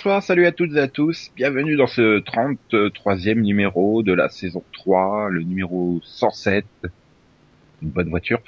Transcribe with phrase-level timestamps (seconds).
[0.00, 1.30] Bonsoir, salut à toutes et à tous.
[1.36, 6.64] Bienvenue dans ce 33e numéro de la saison 3, le numéro 107.
[7.82, 8.38] Une bonne voiture.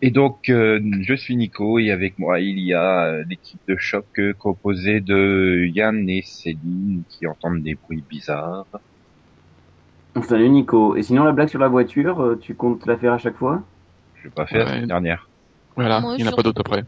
[0.00, 3.76] Et donc, euh, je suis Nico et avec moi, il y a euh, l'équipe de
[3.76, 8.64] choc euh, composée de Yann et Céline qui entendent des bruits bizarres.
[10.22, 10.96] Salut Nico.
[10.96, 13.62] Et sinon, la blague sur la voiture, tu comptes la faire à chaque fois?
[14.14, 14.70] Je l'ai pas fait la Ouais.
[14.70, 15.28] semaine dernière.
[15.76, 16.84] Voilà, Moi, il n'y en a pas d'autres après.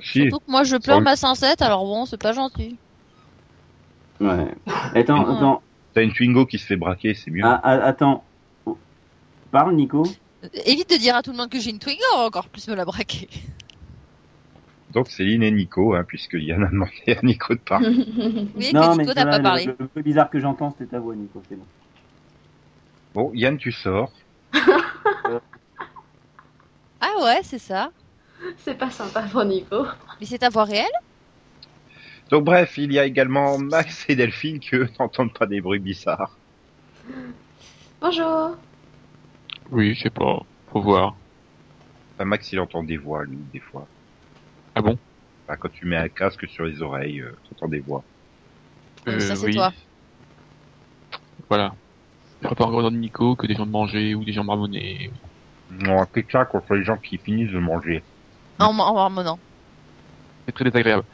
[0.00, 2.76] Si, Surtout que moi je pleure ma 107, alors bon, c'est pas gentil.
[4.20, 4.54] Ouais.
[4.94, 5.36] Attends, Ouais.
[5.36, 5.62] attends.
[5.94, 7.42] t'as une Twingo qui se fait braquer, c'est mieux.
[7.44, 8.24] Ah, ah, attends.
[9.50, 10.04] Parle Nico.
[10.64, 12.66] Évite de dire à tout le monde que j'ai une Twingo, on va encore plus
[12.68, 13.28] me la braquer.
[14.92, 17.88] Donc Céline et Nico, hein, puisque Yann a demandé à Nico de parler.
[18.56, 19.66] Oui, non, que mais Nico n'a pas parlé.
[19.66, 21.42] Le, le peu bizarre que j'entends, c'était ta voix, Nico.
[21.48, 21.64] C'est bon.
[23.14, 24.10] Bon, Yann, tu sors.
[27.00, 27.90] Ah ouais, c'est ça.
[28.58, 29.86] C'est pas sympa pour Nico.
[30.20, 30.86] Mais c'est ta voix réelle?
[32.30, 35.80] Donc bref, il y a également Max et Delphine qui eux n'entendent pas des bruits
[35.80, 36.36] bizarres.
[38.00, 38.56] Bonjour.
[39.70, 40.40] Oui, je sais pas.
[40.72, 41.14] Faut voir.
[42.14, 43.86] Enfin, Max, il entend des voix, lui, des fois.
[44.74, 44.98] Ah bon?
[45.46, 48.02] Enfin, quand tu mets un casque sur les oreilles, euh, t'entends des voix.
[49.08, 49.54] Euh, ça, c'est oui.
[49.54, 49.72] toi.
[51.48, 51.74] Voilà.
[52.40, 55.10] Je préfère encore de Nico que des gens de manger ou des gens marmonnés.
[55.86, 58.02] On a que ça contre les gens qui finissent de manger.
[58.66, 59.38] En, en marmonnant.
[60.46, 61.04] C'est très désagréable.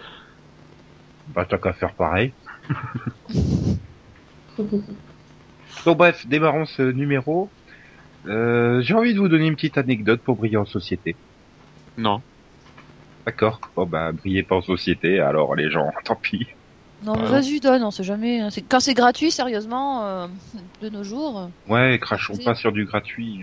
[1.35, 2.33] Bah, t'as qu'à faire pareil.
[5.85, 7.49] Donc bref, démarrons ce numéro.
[8.27, 11.15] Euh, J'ai envie de vous donner une petite anecdote pour briller en société.
[11.97, 12.21] Non.
[13.27, 13.61] D'accord.
[13.77, 16.47] Bon bah, brillez pas en société, alors les gens, tant pis.
[17.05, 18.41] Non, mais vas-y, donne, on sait jamais.
[18.41, 18.49] hein.
[18.69, 20.27] Quand c'est gratuit, sérieusement, euh,
[20.83, 21.39] de nos jours.
[21.39, 23.43] euh, Ouais, crachons pas sur du gratuit.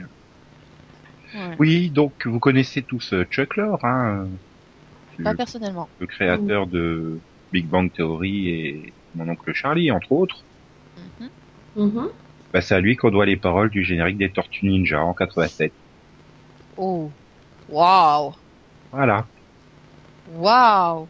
[1.36, 1.56] Ouais.
[1.60, 4.26] Oui, donc vous connaissez tous euh, Chuck Lorre, hein,
[5.20, 5.88] euh, Pas le, personnellement.
[6.00, 7.20] le créateur de
[7.52, 10.44] Big Bang Theory et mon oncle Charlie, entre autres.
[11.20, 11.30] Mhm.
[11.86, 12.08] Mhm.
[12.54, 15.72] Bah, c'est à lui qu'on doit les paroles du générique des Tortues Ninja en 87.
[16.78, 17.10] Oh.
[17.70, 18.34] Waouh.
[18.92, 19.26] Voilà.
[20.34, 21.08] Waouh.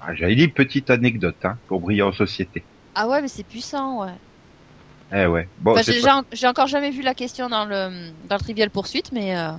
[0.00, 2.62] Ah, J'avais dit petite anecdote hein, pour briller en société.
[2.94, 4.12] Ah ouais, mais c'est puissant, ouais.
[5.14, 5.48] Eh ouais.
[5.60, 8.70] Bon, j'ai pas- j'ai- j'ai encore jamais vu la question dans le, dans le trivial
[8.70, 9.50] poursuite, mais euh,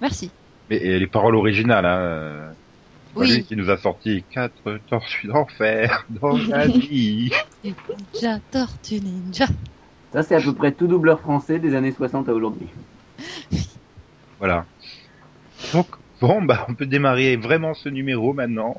[0.00, 0.30] merci.
[0.68, 1.98] Mais et les paroles originales, hein.
[1.98, 2.50] euh,
[3.16, 7.30] lui qui nous a sorti quatre tortues d'enfer dans la vie.
[7.64, 9.46] Ninja, tortue ninja.
[10.12, 12.68] Ça, c'est à peu près tout doubleur français des années 60 à aujourd'hui.
[14.38, 14.64] Voilà.
[15.72, 15.86] Donc,
[16.20, 18.74] bon, bah, on peut démarrer vraiment ce numéro maintenant.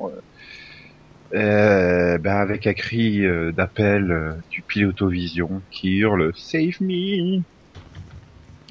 [1.32, 7.42] Euh, bah, avec un cri euh, d'appel euh, du pilotovision qui hurle Save me.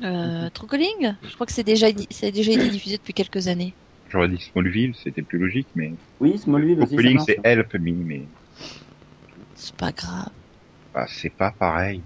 [0.03, 1.15] Euh, True Calling?
[1.23, 3.75] Je crois que c'est déjà, c'est déjà été diffusé depuis quelques années.
[4.09, 6.95] J'aurais dit Smallville, c'était plus logique, mais Oui, Smallville aussi.
[7.13, 7.25] marche.
[7.27, 8.27] c'est Help me, mais
[9.55, 10.29] C'est pas grave.
[10.93, 12.01] bah, c'est pas pareil.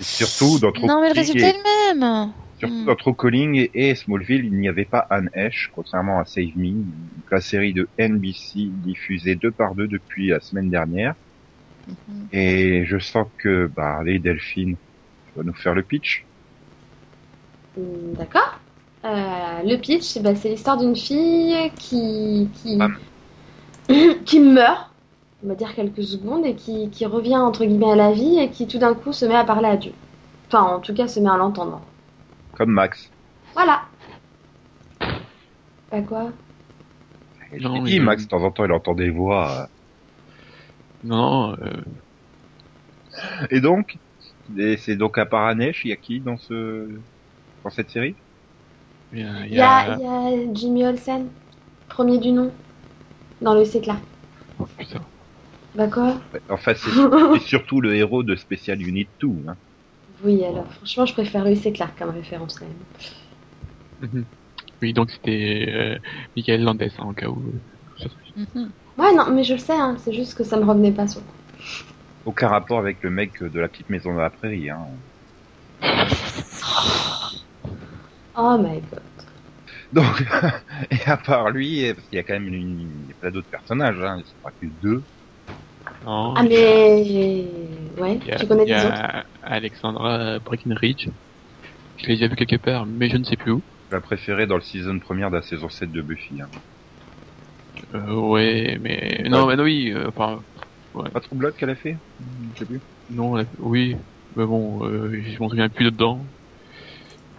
[0.00, 2.32] Et surtout dans True non, mais le résultat est le même.
[2.62, 6.24] Surtout dans True Calling et, et Smallville, il n'y avait pas Anne Hesh, contrairement à
[6.24, 11.16] Save Me, donc la série de NBC diffusée deux par deux depuis la semaine dernière.
[11.88, 12.28] Mhm.
[12.32, 16.24] Et je sens que, bah, allez, Delphine, tu vas nous faire le pitch.
[17.76, 18.60] Hmm, D'accord.
[19.06, 22.48] Euh, le pitch, bah, c'est l'histoire d'une fille qui
[24.24, 24.88] qui meurt,
[25.44, 28.50] on va dire quelques secondes, et qui, qui revient entre guillemets à la vie et
[28.50, 29.92] qui tout d'un coup se met à parler à Dieu.
[30.46, 31.82] Enfin, en tout cas, se met à l'entendre.
[32.52, 33.10] Comme Max.
[33.54, 33.82] Voilà.
[35.90, 36.32] Bah quoi?
[37.58, 39.68] Non, mais dit, je- Max, de temps en temps, il entend des voix.
[41.02, 41.82] Non, euh,
[43.20, 43.46] euh.
[43.50, 43.98] Et donc,
[44.56, 45.26] et c'est donc à
[45.60, 47.00] Hesh, il y a qui dans ce,
[47.64, 48.16] dans cette série?
[49.12, 51.28] il y a, il Il y a, il y a Jimmy Olsen,
[51.88, 52.50] premier du nom,
[53.40, 54.00] dans le Clark.
[54.58, 55.06] oh, putain.
[55.74, 56.14] Bah quoi?
[56.48, 56.90] Enfin, c'est
[57.32, 59.56] c'est surtout le héros de Special Unit 2, hein.
[60.24, 62.84] Oui, alors franchement, je préfère Lois et Clark comme référence quand même.
[63.98, 64.26] Mhm.
[64.82, 65.98] Oui, donc c'était euh,
[66.36, 67.48] Michael Landes, hein, en cas où.
[67.48, 67.60] euh,
[68.36, 68.72] Mhm.
[68.98, 71.22] Ouais, non, mais je le sais, hein, c'est juste que ça me revenait pas sur.
[72.24, 74.84] Aucun rapport avec le mec de la petite maison dans la prairie, hein.
[78.34, 79.02] Oh my god.
[79.92, 80.22] Donc,
[80.90, 83.30] et à part lui, parce qu'il y a quand même une, il y a plein
[83.30, 85.06] d'autres personnages, hein, c'est pas que deux.
[86.04, 90.38] Non, Ah y a- mais ouais, a, tu connais il y les autres a Alexandra
[90.40, 91.08] Breckenridge.
[91.96, 93.62] Je l'ai déjà vu quelque part, mais je ne sais plus où.
[93.90, 96.40] La préférée dans le season première de la saison 7 de Buffy.
[96.40, 96.48] Hein.
[97.94, 100.40] Euh, ouais, mais non, mais non, oui, euh, enfin,
[101.12, 101.98] Pas True Blood qu'elle a fait?
[102.52, 102.82] Je sais plus.
[103.08, 103.94] non, elle a- oui,
[104.36, 106.26] mais bon, euh, je m'en souviens plus dedans.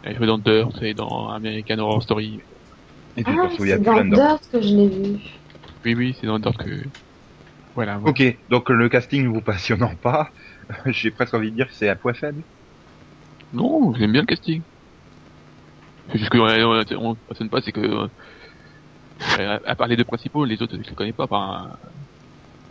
[0.03, 2.39] Elle jouait dans Dirt et dans American Horror Story.
[3.15, 4.03] Et Ah, c'est dans.
[4.03, 5.23] Dirt que je l'ai vu.
[5.85, 6.83] Oui, oui, c'est dans Dirt que.
[7.75, 7.97] Voilà.
[7.97, 8.09] voilà.
[8.11, 10.29] Ok, donc le casting ne vous passionnant pas,
[10.85, 12.41] j'ai presque envie de dire que c'est un point faible.
[13.53, 14.61] Non, j'aime bien le casting.
[16.11, 18.07] C'est juste que on, on, on passionne pas, c'est que euh,
[19.37, 21.23] à, à part les deux principaux, les autres je les connais pas.
[21.25, 21.69] Enfin,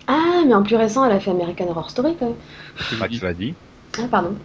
[0.06, 2.98] Ah, mais en plus récent, elle a fait American Horror Story quand même.
[2.98, 3.54] Max l'a dit.
[3.98, 4.36] Ah, pardon.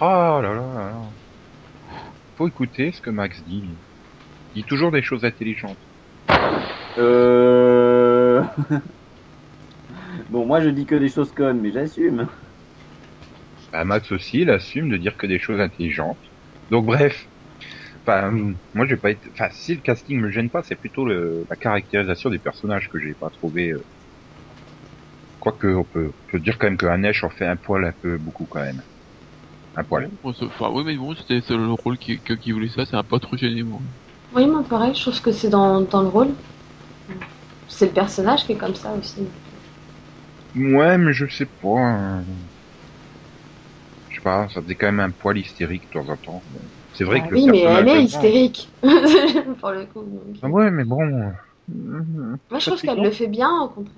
[0.00, 0.92] Ah là là là là.
[2.36, 3.64] Faut écouter ce que Max dit.
[4.54, 5.76] Il dit toujours des choses intelligentes.
[6.98, 8.42] Euh...
[10.28, 12.28] bon, moi je dis que des choses connes, mais j'assume.
[13.72, 16.20] Bah, Max aussi, il assume de dire que des choses intelligentes.
[16.70, 17.28] Donc bref.
[18.06, 18.32] Enfin,
[18.74, 19.30] moi j'ai pas été.
[19.38, 21.46] Enfin, si le casting me gêne pas, c'est plutôt le...
[21.50, 23.70] la caractérisation des personnages que j'ai pas trouvé.
[23.72, 23.84] euh,
[25.38, 27.92] Quoique on peut, on peut dire quand même que Hanesh en fait un poil un
[28.02, 28.82] peu beaucoup quand même.
[29.76, 30.10] Un poil.
[30.22, 33.04] enfin, oui, mais bon, c'était c'est le rôle qui, que- qui voulait ça, c'est un
[33.04, 33.80] pas trop gêné, moi.
[34.32, 36.36] Oui, moi pareil, je trouve que c'est dans, dans le rôle.
[37.68, 39.28] C'est le personnage qui est comme ça aussi.
[40.56, 41.68] Ouais, mais je sais pas.
[41.78, 42.24] hein.
[44.10, 46.42] Je sais pas, ça faisait quand même un poil hystérique de temps en temps.
[46.94, 48.68] C'est vrai Ah que le oui, mais elle est hystérique.
[48.82, 50.00] Pour le coup.
[50.02, 50.36] donc.
[50.42, 51.04] Ah ouais, mais bon.
[51.68, 53.94] Moi, je trouve qu'elle le fait bien, au contraire.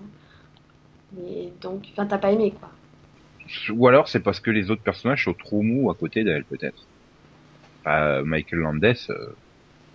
[1.16, 2.70] Mais donc, enfin, t'as pas aimé, quoi.
[3.72, 6.82] Ou alors c'est parce que les autres personnages sont trop mous à côté d'elle, peut-être.
[7.80, 9.26] Enfin, Michael Landes, euh,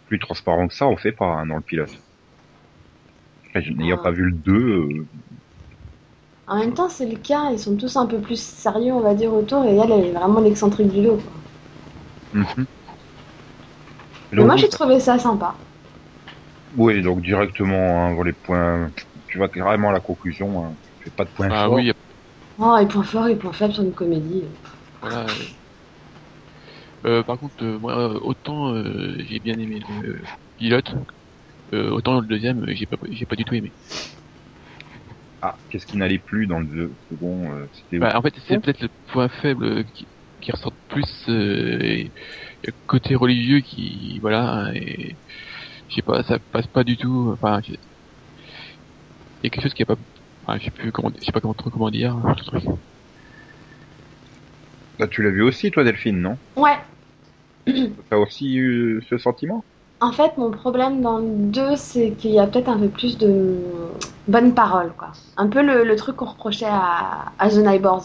[0.07, 1.95] plus transparent que ça, on fait pas hein, dans le pilote.
[3.53, 4.03] N'ayant Ah.
[4.03, 5.05] pas vu le 2, euh,
[6.53, 9.13] En même temps, c'est le cas, ils sont tous un peu plus sérieux, on va
[9.13, 11.33] dire, autour, et elle, elle est vraiment l'excentrique du lot, quoi.
[12.31, 12.65] mhm.
[14.37, 15.57] Mais moi, j'ai trouvé ça sympa.
[16.71, 18.91] Oui, donc directement, hein, les points,
[19.27, 20.77] tu vas carrément à la conclusion, hein.
[21.03, 21.71] Fais pas de points Ah forts.
[21.71, 21.91] oui,
[22.57, 24.49] Oh, et point fort et point faible sur une comédie.
[25.01, 25.37] voilà.
[27.05, 27.23] euh.
[27.23, 30.27] Par contre, euh, moi, euh, autant euh, j'ai bien aimé le
[30.57, 30.93] pilote,
[31.73, 33.73] euh, autant le deuxième, j'ai pas, j'ai pas du tout aimé.
[35.45, 38.79] Ah, qu'est-ce qui n'allait plus dans le second euh, C'était Bah, en fait, c'est peut-être
[38.79, 40.07] le point faible qui,
[40.41, 42.13] qui ressort plus euh, et-
[42.85, 45.19] côté religieux qui, voilà, et
[45.89, 47.35] je sais pas, ça passe pas du tout.
[47.41, 47.75] Enfin, il
[49.43, 49.97] y a quelque chose qui a pas,
[50.43, 52.15] enfin, je sais plus comment, je sais pas comment trop comment dire.
[54.97, 56.39] Bah, tu l'as vu aussi, toi, Delphine, non?
[56.55, 56.79] Ouais,
[58.09, 59.65] T'as aussi eu ce sentiment?
[60.03, 63.17] En fait, mon problème dans le 2, c'est qu'il y a peut-être un peu plus
[63.17, 63.57] de
[64.27, 65.11] bonnes paroles, quoi.
[65.37, 68.03] Un peu le, le truc qu'on reprochait à, à The Neighbors.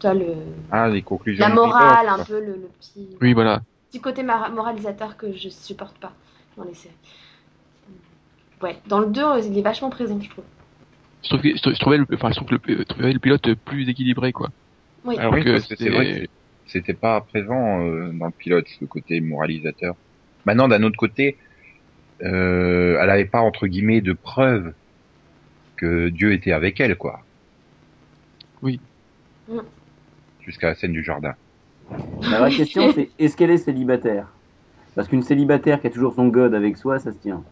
[0.00, 0.34] Tu vois, le,
[0.70, 1.44] Ah, les conclusions.
[1.44, 3.62] la morale, un peu le, le petit, Oui, voilà.
[3.90, 6.12] petit côté moralisateur que je supporte pas
[6.56, 6.94] dans les séries.
[8.62, 10.44] Ouais, dans le 2, il est vachement présent, je trouve.
[11.22, 13.18] Je trouvais, je trouvais- je trouvais le, enfin, je trouve que le, je trouvais le
[13.18, 14.50] pilote plus équilibré, quoi.
[15.04, 15.16] Oui.
[15.18, 16.28] Alors Oui, que parce que c'est vrai que c'était,
[16.66, 19.94] c'était pas présent euh, dans le pilote, ce côté moralisateur.
[20.46, 21.36] Maintenant, d'un autre côté,
[22.22, 24.72] euh, elle avait pas, entre guillemets, de preuves
[25.76, 27.20] que Dieu était avec elle, quoi.
[28.62, 28.80] Oui.
[29.48, 29.60] Mm.
[30.42, 31.34] Jusqu'à la scène du jardin.
[32.22, 34.28] La vraie question, c'est est-ce qu'elle est célibataire?
[34.94, 37.42] Parce qu'une célibataire qui a toujours son god avec soi, ça se tient.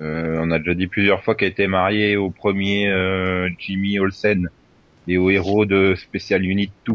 [0.00, 4.48] Euh, on a déjà dit plusieurs fois qu'elle était mariée au premier euh, Jimmy Olsen
[5.08, 6.94] et au héros de Special Unit 2.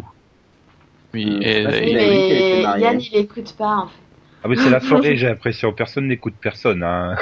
[1.14, 2.62] oui, Euh, et.
[2.62, 4.03] Yann, il écoute pas, en fait.
[4.44, 5.72] Ah mais c'est la soirée, j'ai l'impression.
[5.74, 6.84] Personne n'écoute personne.
[6.84, 7.16] Hein.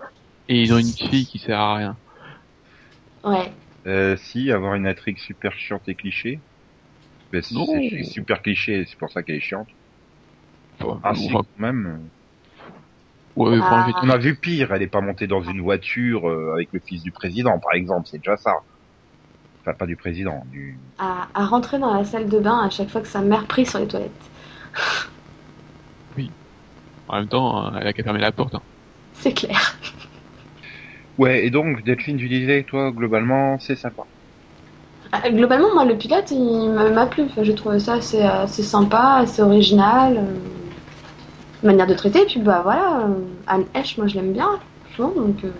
[0.48, 1.96] et ils ont une fille qui sert à rien.
[3.24, 3.52] Ouais.
[3.86, 6.40] Euh, si, avoir une intrigue super chiante et cliché.
[7.32, 7.66] Ben, c'est Non.
[7.66, 9.68] c'est super cliché, c'est pour ça qu'elle est chiante.
[10.80, 12.00] Enfin, Ah si, quand même.
[13.36, 13.88] ouais, Ah.
[14.02, 17.02] On a vu pire, elle est pas montée dans une voiture euh, avec le fils
[17.02, 18.54] du président, par exemple, c'est déjà ça.
[19.60, 20.76] Enfin, pas du président, du...
[20.98, 23.64] À, à rentrer dans la salle de bain à chaque fois que sa mère prie
[23.66, 24.10] sur les toilettes.
[27.12, 28.54] en même temps, euh, elle a qu'à fermer la porte.
[28.56, 28.62] hein.
[29.14, 29.78] C'est clair.
[31.16, 34.02] Ouais, et donc, Delphine, tu disais, toi, globalement, c'est sympa.
[35.14, 37.24] Euh, Globalement, moi, le pilote, il m'a m'a plu.
[37.24, 40.16] Enfin, j'ai trouvé ça assez, assez sympa, assez original.
[40.18, 40.38] euh,
[41.62, 42.22] manière de traiter.
[42.22, 43.14] Et puis, bah voilà, euh,
[43.46, 44.48] Anne Hesh, moi, je l'aime bien,
[44.84, 45.12] franchement.
[45.22, 45.52] Donc, euh,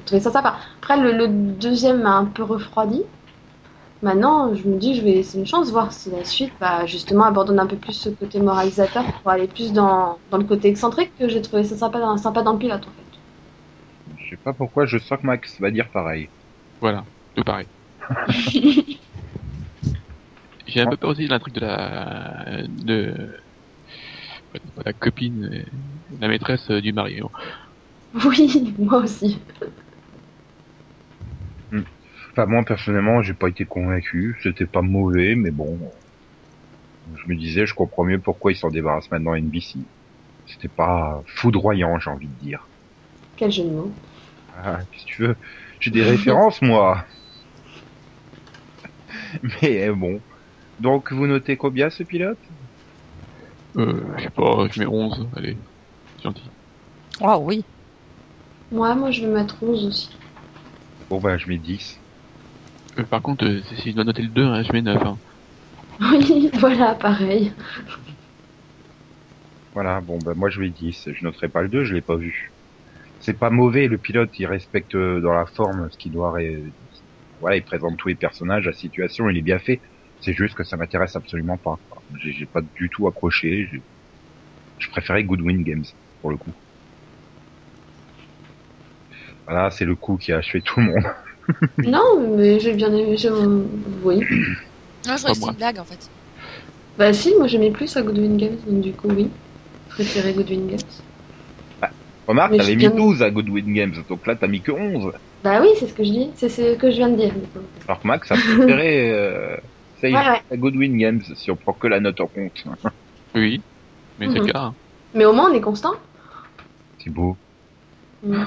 [0.00, 0.56] j'ai trouvé ça sympa.
[0.78, 3.02] Après, le, le deuxième m'a un peu refroidi.
[4.02, 7.24] Maintenant, je me dis, je vais laisser une chance, voir si la suite, bah, justement,
[7.24, 11.12] abandonne un peu plus ce côté moralisateur pour aller plus dans, dans le côté excentrique
[11.18, 13.18] que j'ai trouvé ça sympa dans, sympa dans le pilote, en fait.
[14.16, 16.28] Je sais pas pourquoi, je sens que Max va dire pareil.
[16.80, 17.66] Voilà, tout pareil.
[20.66, 23.14] J'ai un peu peur aussi de l'intrigue de la de
[24.54, 25.64] de la copine,
[26.20, 27.20] la maîtresse du mari.
[28.24, 29.38] Oui, moi aussi.
[32.38, 34.38] Enfin, moi, personnellement, j'ai pas été convaincu.
[34.44, 35.76] C'était pas mauvais, mais bon.
[37.12, 39.80] Je me disais, je comprends mieux pourquoi ils s'en débarrassent maintenant à NBC.
[40.46, 42.68] C'était pas foudroyant, j'ai envie de dire.
[43.34, 43.92] Quel jeu de mots.
[44.54, 45.36] Ah, qu'est-ce que tu veux?
[45.80, 47.04] J'ai des références, moi.
[49.62, 50.22] Mais euh, bon.
[50.78, 52.38] Donc, vous notez combien ce pilote?
[53.78, 55.58] Euh, je sais pas, je mets 11, allez,
[56.22, 56.48] gentil.
[57.20, 57.64] Ah oui.
[58.70, 60.10] Moi, moi, je vais mettre 11 aussi.
[61.10, 61.98] Bon, bah, je mets 10.
[62.98, 65.02] Euh, par contre, euh, si je dois noter le 2, hein, je mets 9.
[65.02, 65.18] Hein.
[66.00, 67.52] Oui, voilà, pareil.
[69.74, 71.08] Voilà, bon, bah, moi, je mets 10.
[71.12, 72.54] Je noterai pas le 2, je l'ai pas vu.
[73.20, 76.32] C'est pas mauvais, le pilote, il respecte euh, dans la forme ce qu'il doit...
[76.32, 76.74] ré-
[77.40, 79.82] Voilà, il présente tous les personnages, la situation, il est bien fait.
[80.20, 81.76] C'est juste que ça m'intéresse absolument pas.
[82.22, 83.68] J'ai pas du tout accroché.
[84.78, 85.84] Je préférais Goodwin Games,
[86.20, 86.56] pour le coup.
[89.46, 91.04] Voilà, c'est le coup qui a achevé tout le monde.
[91.78, 93.16] non, mais j'ai bien aimé.
[93.16, 94.20] j'ai- Oui.
[95.06, 96.00] Ah, je crois que c'est une blague en fait.
[96.96, 99.30] Bah, si, moi, j'aimais plus à Goodwin Games, donc du coup, oui.
[99.88, 100.78] Je préférais Goodwin Games.
[102.26, 105.12] Remarque, Mais t'avais mis bien- 12 à Goodwin Games, donc là, t'as mis que 11.
[105.42, 106.30] Bah oui, c'est ce que je dis.
[106.36, 107.32] C'est ce que je viens de dire.
[107.32, 107.60] du coup.
[107.86, 109.56] Alors que Max a préféré euh,
[109.98, 110.42] Save Ouais, ouais.
[110.50, 112.52] à Goodwin Games, si on prend que la note en compte.
[113.34, 113.62] Oui,
[114.18, 114.46] mais c'est Mhm.
[114.46, 114.60] le cas.
[114.60, 114.74] hein.
[115.14, 115.94] Mais au moins, on est constant.
[116.98, 117.38] C'est beau.
[118.22, 118.44] Mm.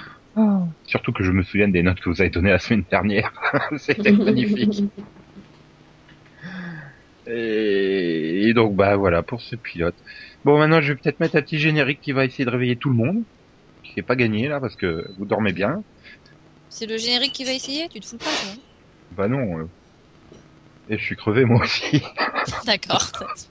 [0.85, 3.31] Surtout que je me souviens des notes que vous avez données la semaine dernière.
[3.77, 4.83] C'était magnifique.
[7.27, 8.47] Et...
[8.49, 9.95] et donc, bah voilà pour ce pilote.
[10.43, 12.89] Bon, maintenant, je vais peut-être mettre un petit générique qui va essayer de réveiller tout
[12.89, 13.23] le monde.
[13.83, 15.83] Qui n'est pas gagné, là, parce que vous dormez bien.
[16.69, 18.61] C'est le générique qui va essayer Tu te fous pas, toi
[19.17, 19.59] Bah non.
[19.59, 19.67] euh.
[20.89, 22.01] Et je suis crevé, moi aussi.
[22.65, 23.11] D'accord.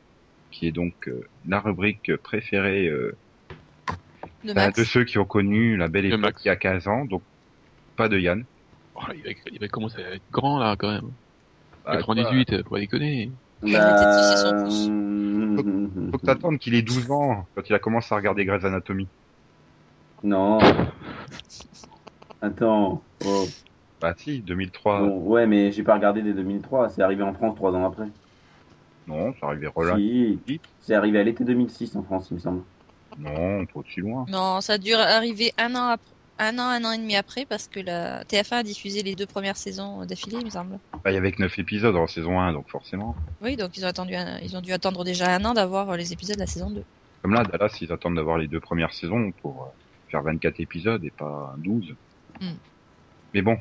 [0.51, 3.15] qui est donc euh, la rubrique préférée euh,
[4.43, 4.77] De bah, Max.
[4.77, 7.21] de ceux qui ont connu la belle époque il y a 15 ans, donc
[7.95, 8.43] pas de Yann.
[8.95, 11.11] Oh, il, va, il va commencer à être grand là quand même.
[11.85, 13.31] Bah, 98, euh, faut pas déconner.
[13.61, 13.71] Pouce.
[13.71, 15.61] quoi,
[16.11, 19.07] Faut que t'attendes qu'il ait 12 ans quand il a commencé à regarder Grey's Anatomy.
[20.23, 20.59] Non.
[22.41, 23.01] Attends.
[23.25, 23.45] Oh.
[24.01, 24.99] Bah si, 2003.
[24.99, 26.89] Bon, ouais, mais j'ai pas regardé dès 2003.
[26.89, 28.07] C'est arrivé en France trois ans après.
[29.07, 29.99] Non, ça arrivait relâche.
[29.99, 30.59] Si.
[30.79, 32.63] C'est arrivé à l'été 2006 en France, il me semble.
[33.17, 34.25] Non, pas aussi loin.
[34.29, 36.15] Non, ça a dû arriver un an après.
[36.37, 39.27] Un an, un an et demi après, parce que la TF1 a diffusé les deux
[39.27, 40.79] premières saisons d'affilée, il me semble.
[41.03, 43.15] Bah, il y avait que 9 épisodes en saison 1, donc forcément.
[43.41, 45.97] Oui, donc ils ont attendu, un- ils ont dû attendre déjà un an d'avoir euh,
[45.97, 46.83] les épisodes de la saison 2.
[47.21, 49.67] Comme là, Dallas, ils attendent d'avoir les deux premières saisons pour euh,
[50.09, 51.95] faire 24 épisodes et pas 12.
[52.39, 52.53] Hmm.
[53.33, 53.57] Mais bon,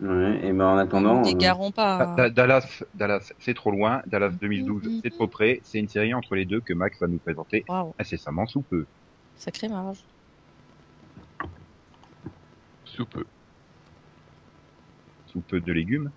[0.00, 1.20] Ouais, et ben en attendant.
[1.20, 2.14] Euh, n'égarons pas.
[2.16, 4.02] Da- Dallas, Dallas, c'est trop loin.
[4.06, 5.00] Dallas 2012, Mhm.
[5.04, 5.60] c'est trop près.
[5.62, 7.64] C'est une série entre les deux que Max va nous présenter
[7.98, 8.86] incessamment sous peu.
[9.36, 10.04] sacré marge.
[12.84, 13.24] Sous peu.
[15.26, 16.10] Sous peu de légumes.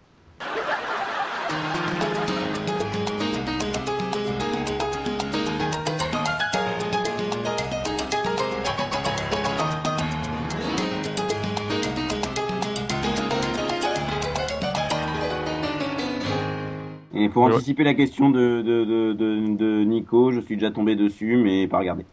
[17.19, 20.95] Et pour anticiper la question de, de, de, de, de Nico, je suis déjà tombé
[20.95, 22.05] dessus, mais pas regardé.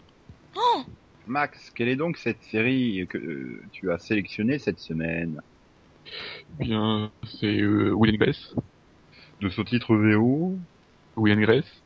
[1.26, 5.40] Max, quelle est donc cette série que euh, tu as sélectionnée cette semaine?
[6.58, 8.54] Bien, c'est euh, Will and Grace.
[9.40, 10.56] De son titre VO
[11.16, 11.82] Will and Grace.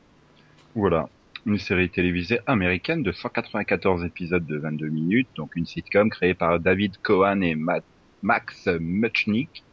[0.74, 1.08] Voilà.
[1.46, 6.60] Une série télévisée américaine de 194 épisodes de 22 minutes, donc une sitcom créée par
[6.60, 7.80] David Cohen et Ma-
[8.22, 9.64] Max Muchnick.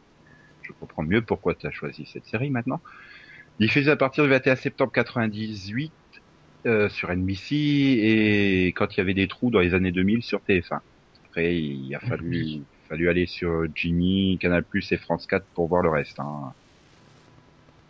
[0.62, 2.80] Je comprends mieux pourquoi tu as choisi cette série maintenant.
[3.58, 5.90] Diffusée à partir du 21 septembre 98
[6.66, 10.40] euh, sur NBC et quand il y avait des trous dans les années 2000 sur
[10.46, 10.80] TF1.
[11.26, 15.88] Après, il a fallu, fallu aller sur Jimmy, Canal+, et France 4 pour voir le
[15.88, 16.20] reste.
[16.20, 16.52] Hein.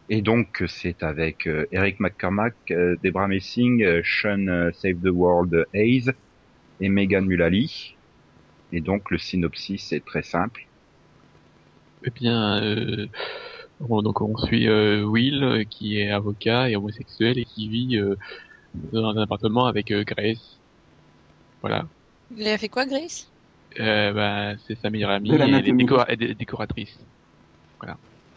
[0.08, 5.10] Et donc, c'est avec euh, Eric McCormack, euh, Debra Messing, euh, Sean euh, Save the
[5.10, 6.12] World Hayes
[6.80, 7.96] et Megan Mullally.
[8.72, 10.66] Et donc, le synopsis est très simple.
[12.04, 13.08] Eh bien,
[13.80, 17.68] euh, on, donc on suit euh, Will euh, qui est avocat et homosexuel et qui
[17.68, 18.16] vit euh,
[18.74, 20.60] dans un appartement avec euh, Grace.
[21.62, 21.88] Voilà.
[22.30, 23.34] Il a fait quoi, Grace?
[23.80, 25.84] Euh, bah, c'est sa meilleure amie et elle est l'anatomie.
[25.84, 26.98] décora- elle est décoratrice.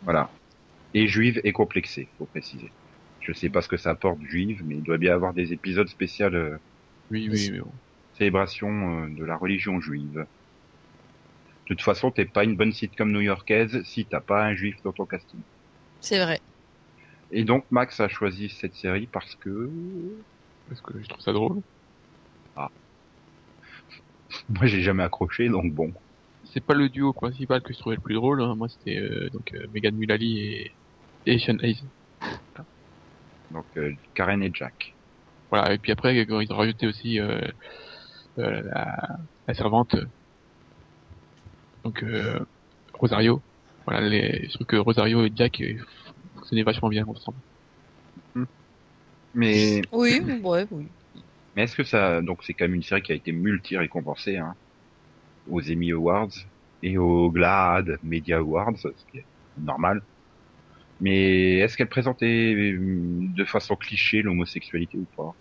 [0.01, 0.35] Voilà.
[0.93, 2.73] Et juive et complexée, faut préciser.
[3.19, 5.87] Je sais pas ce que ça apporte juive, mais il doit bien avoir des épisodes
[5.89, 6.57] spéciaux euh,
[7.09, 7.79] Oui, oui, bon.
[8.13, 8.67] célébration
[9.05, 10.27] euh, de la religion juive.
[11.69, 14.91] De toute façon, t'es pas une bonne sitcom new-yorkaise si t'as pas un juif dans
[14.91, 15.39] ton casting.
[16.01, 16.41] C'est vrai.
[17.31, 19.69] Et donc, Max a choisi cette série parce que
[20.67, 21.61] Parce que je trouve ça drôle.
[24.49, 25.91] moi j'ai jamais accroché, donc bon.
[26.53, 28.41] C'est pas le duo principal que je trouvais le plus drôle.
[28.41, 28.55] hein.
[28.55, 30.71] Moi, c'était euh, donc euh, Megan Mullally et,
[31.27, 31.83] et Sean Hayes.
[33.51, 34.93] Donc euh, Karen et Jack.
[35.51, 35.73] Voilà.
[35.73, 37.41] Et puis après, ils ont rajouté aussi euh,
[38.39, 40.05] euh, la, la servante, euh,
[41.89, 42.39] donc euh,
[42.93, 43.41] Rosario.
[43.85, 45.73] Voilà, les, je trouve que Rosario et Jack euh,
[46.35, 47.37] fonctionnaient vachement bien ensemble.
[49.33, 50.87] Mais Oui, ouais, oui.
[51.55, 54.37] mais est-ce que ça donc c'est quand même une série qui a été multi récompensée
[54.37, 54.55] hein,
[55.49, 56.31] aux Emmy Awards
[56.81, 59.25] et aux GLAAD Media Awards, ce qui est
[59.57, 60.01] normal.
[61.01, 62.77] Mais est-ce qu'elle présentait euh,
[63.35, 65.33] de façon cliché l'homosexualité ou pas?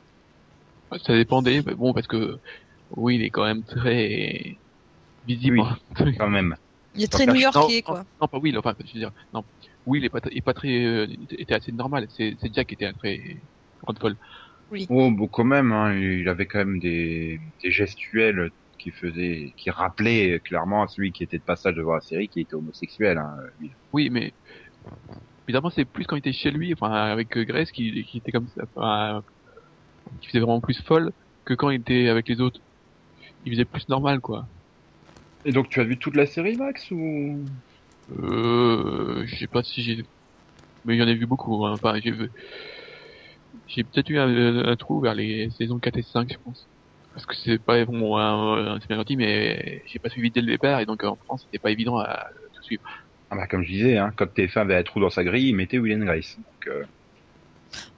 [1.05, 2.39] Ça dépendait, mais bon, parce que
[2.97, 4.57] oui, il est quand même très
[5.27, 5.61] visible.
[6.01, 6.17] Oui.
[6.19, 6.57] Quand même.
[6.95, 8.05] Il est très Non, new-yorkais, non, quoi.
[8.21, 9.45] Non, pas Will, enfin, je veux dire, non.
[9.87, 12.07] Will est pas, est pas très, euh, était assez normal.
[12.11, 13.37] C'est, c'est Jack qui était un très
[13.83, 14.17] grande folle.
[14.91, 19.71] Oh, bon, quand même, hein, il avait quand même des, des gestuels qui faisaient, qui
[19.71, 23.19] rappelaient clairement à celui qui était de passage devant la série, qui était homosexuel.
[23.19, 23.71] Hein, lui.
[23.93, 24.33] Oui, mais
[25.47, 28.33] évidemment, c'est plus quand il était chez lui, enfin, avec euh, Grace, qui, qui était
[28.33, 29.23] comme ça, enfin,
[30.21, 31.13] qui faisait vraiment plus folle
[31.45, 32.61] que quand il était avec les autres.
[33.47, 34.47] Il faisait plus normal, quoi.
[35.49, 37.51] Et donc, tu as vu toute la série, Max, ou?
[38.11, 40.05] Euh, je sais pas si j'ai,
[40.85, 41.67] mais j'en ai vu beaucoup.
[41.67, 41.75] Hein.
[41.83, 42.31] Enfin, j'ai vu-
[43.67, 46.69] j'ai peut-être eu un, un trou vers les saisons 4 et 5, je pense.
[47.13, 50.47] Parce que c'est pas bon, hein, c'est bien gentil, mais j'ai pas suivi dès le
[50.49, 52.83] départ et donc en France c'était pas évident à tout suivre.
[53.31, 55.57] ah bah, comme je disais, hein, quand TF1 avait un trou dans sa grille, il
[55.57, 56.37] mettait Will and Grace.
[56.39, 56.85] Donc, euh,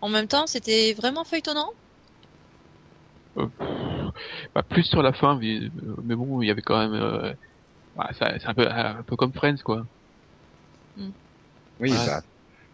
[0.03, 1.71] En même temps, c'était vraiment feuilletonnant?
[3.37, 3.89] Euh,
[4.54, 5.61] bah, plus sur la fin, mais,
[6.04, 7.35] mais bon, il y avait quand même, euh,
[7.96, 9.85] bah, c'est un peu, un peu comme Friends quoi.
[11.78, 11.98] oui, Ouais.
[11.98, 12.22] bah,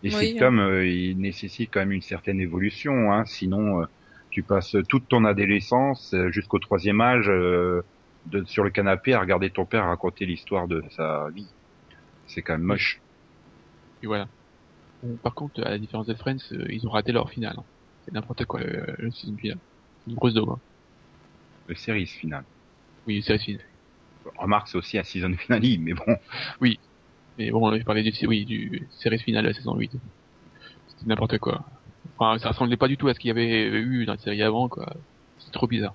[0.03, 3.13] les Oui, sitcoms, euh, ils nécessitent quand même une certaine évolution.
[3.13, 3.87] Hein, sinon, euh,
[4.31, 7.83] tu passes toute ton adolescence euh, jusqu'au troisième âge euh,
[8.25, 11.55] de, sur le canapé à regarder ton père raconter l'histoire de sa vie.
[12.27, 13.03] C'est quand même moche.
[14.03, 14.29] Et voilà.
[15.03, 17.57] Bon, par contre, à la différence de Friends, euh, ils ont raté leur finale.
[17.59, 17.67] hein.
[18.03, 19.11] C'est n'importe quoi le, le
[20.07, 20.51] une grosse daube.
[20.51, 20.63] Hein.
[21.69, 22.45] Le series finale.
[23.07, 23.65] Oui, c'est finale.
[24.37, 26.17] Remarque, c'est aussi un season finale, mais bon.
[27.39, 29.93] Mais bon, je parlais du, oui, du série finale de la saison 8.
[30.89, 31.65] C'était n'importe quoi.
[32.17, 34.43] Enfin, ça ressemblait pas du tout à ce qu'il y avait eu dans la série
[34.43, 34.93] avant, quoi.
[35.39, 35.95] C'est trop bizarre.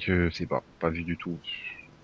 [0.00, 1.38] Je sais pas, pas vu du tout.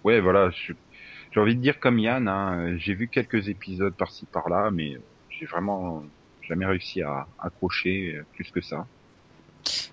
[0.04, 4.70] Ouais, voilà, j'ai envie de dire comme Yann, hein, j'ai vu quelques épisodes par-ci par-là,
[4.70, 4.96] mais
[5.30, 6.04] j'ai vraiment
[6.46, 8.86] jamais réussi à accrocher plus que ça.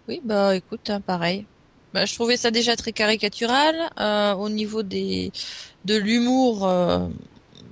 [0.08, 1.46] Oui, bah écoute, hein, pareil.
[1.94, 3.76] Bah, je trouvais ça déjà très caricatural.
[4.00, 5.32] Euh, au niveau des
[5.84, 7.10] de l'humour, euh,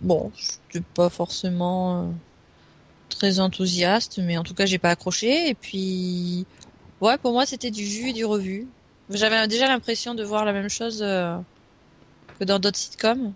[0.02, 2.14] bon, j'étais pas forcément euh,
[3.10, 5.50] très enthousiaste, mais en tout cas, j'ai pas accroché.
[5.50, 6.48] Et puis,
[7.02, 8.74] ouais, pour moi, c'était du jus et du revu.
[9.10, 11.38] J'avais déjà l'impression de voir la même chose euh,
[12.40, 13.36] que dans d'autres sitcoms.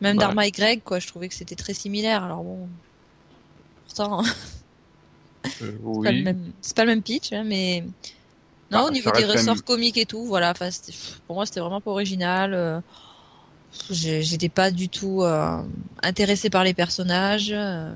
[0.00, 0.18] Même Bah.
[0.18, 1.00] Dharma et Greg, quoi.
[1.00, 2.22] Je trouvais que c'était très similaire.
[2.22, 2.70] Alors bon,
[3.84, 4.22] pourtant.
[5.62, 6.22] Euh, C'est pas le oui.
[6.22, 7.84] même, c'est pas le même pitch, hein, mais
[8.74, 10.50] non, Ah, au niveau des ressorts même- comiques et tout, voilà.
[10.50, 10.68] Enfin,
[11.26, 12.52] pour moi, c'était vraiment pas original.
[12.54, 12.80] euh,
[13.90, 15.60] J'étais pas du tout euh,
[16.04, 17.92] intéressée par les personnages, euh,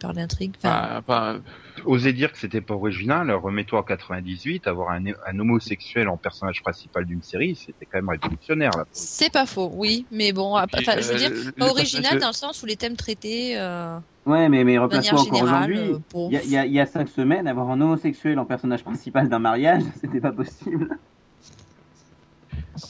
[0.00, 0.54] par l'intrigue.
[0.64, 1.42] Enfin, enfin,
[1.84, 6.62] oser dire que c'était pas original, remets-toi en 98, avoir un, un homosexuel en personnage
[6.62, 8.70] principal d'une série, c'était quand même révolutionnaire.
[8.90, 11.64] C'est pas faux, oui, mais bon, après, Puis, enfin, je veux euh, dire, le- pas
[11.66, 15.20] le original personnage- dans le sens où les thèmes traités, euh, Ouais, mais, mais replace-toi
[15.20, 15.78] encore aujourd'hui.
[15.78, 15.98] euh.
[16.28, 19.82] Il y, a, il y cinq semaines, avoir un homosexuel en personnage principal d'un mariage,
[20.00, 20.98] c'était pas possible.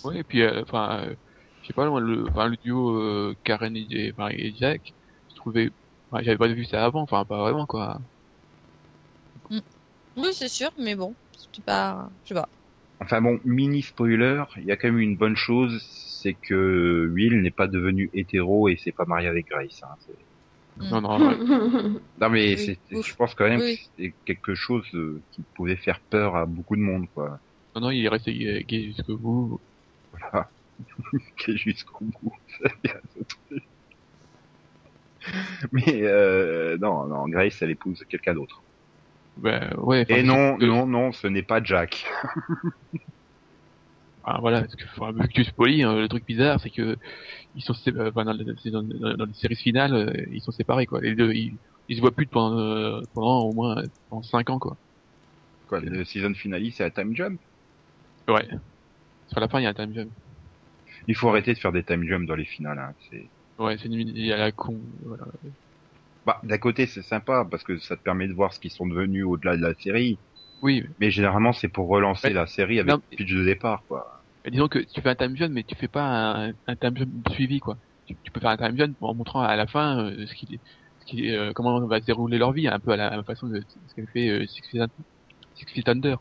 [0.05, 1.17] Ouais, et puis, euh, enfin, euh,
[1.63, 4.83] je sais pas, le, enfin, le duo euh, Karen et, et- Jack,
[5.31, 5.71] je trouvais,
[6.13, 7.99] j'avais pas vu ça avant, enfin, pas vraiment, quoi.
[10.17, 11.17] Oui, c'est sûr, mais bon,
[11.55, 12.51] c'est pas, je sais pas.
[13.01, 15.81] Enfin bon, mini spoiler, il y a quand même une bonne chose,
[16.23, 19.83] c'est que Will n'est pas devenu hétéro et s'est pas marié avec Grace.
[19.83, 19.95] Hein.
[20.81, 20.91] C'est- Mm.
[20.91, 21.37] Non, non, ouais.
[22.21, 22.59] Non mais Oui,
[22.91, 23.77] c'est, je pense quand même Oui.
[23.77, 27.41] que c'était quelque chose euh, qui pouvait faire peur à beaucoup de monde, quoi.
[27.75, 29.61] non, non, il est resté gay gay jusqu'au bout.
[30.13, 30.51] Voilà.
[31.39, 32.33] Qui est jusqu'au bout.
[33.51, 33.63] C'est.
[35.73, 38.63] Mais euh, non, non, Grace, elle épouse quelqu'un d'autre.
[39.37, 40.03] Ben, ouais.
[40.09, 42.07] Et c'est- non, euh, non, non, ce n'est pas Jack.
[44.31, 46.97] Ah, voilà, parce que, enfin, vu que tu spoilies, hein, le truc bizarre, c'est que
[47.55, 50.43] ils sont sé- euh, enfin, dans, les, dans, dans- dans les séries finales, euh, ils
[50.43, 51.01] sont séparés, quoi.
[51.01, 51.57] Les deux, ils,
[51.89, 54.77] ils se voient plus pendant, euh, pendant au moins pendant 5 ans, quoi.
[55.67, 57.41] Quoi, le season finale, c'est à Time Jump?
[58.29, 58.47] Ouais.
[59.29, 60.11] Sur la fin, il y a un time jump.
[61.07, 62.79] Il faut arrêter de faire des time jumps dans les finales.
[62.79, 62.95] Hein.
[63.11, 63.31] C'est...
[63.59, 64.79] Ouais, c'est une idée à la con.
[65.05, 65.25] Voilà.
[66.27, 68.87] Bah, d'un côté, c'est sympa parce que ça te permet de voir ce qu'ils sont
[68.87, 70.19] devenus au-delà de la série.
[70.61, 72.35] Oui, Mais généralement, c'est pour relancer Ouais.
[72.35, 74.18] la série avec Non, le pitch de départ, quoi.
[74.45, 77.29] Mais disons que tu fais un time jump, mais tu fais pas un, time jump
[77.31, 77.77] suivi, quoi.
[78.07, 80.59] Tu, peux faire un time jump en montrant à la fin euh, ce qui,
[81.01, 83.63] ce qui, euh, comment va se dérouler leur vie, un peu à la, façon de
[83.89, 84.91] ce qu'elle fait euh, Six Feet
[85.55, 86.19] Six Under.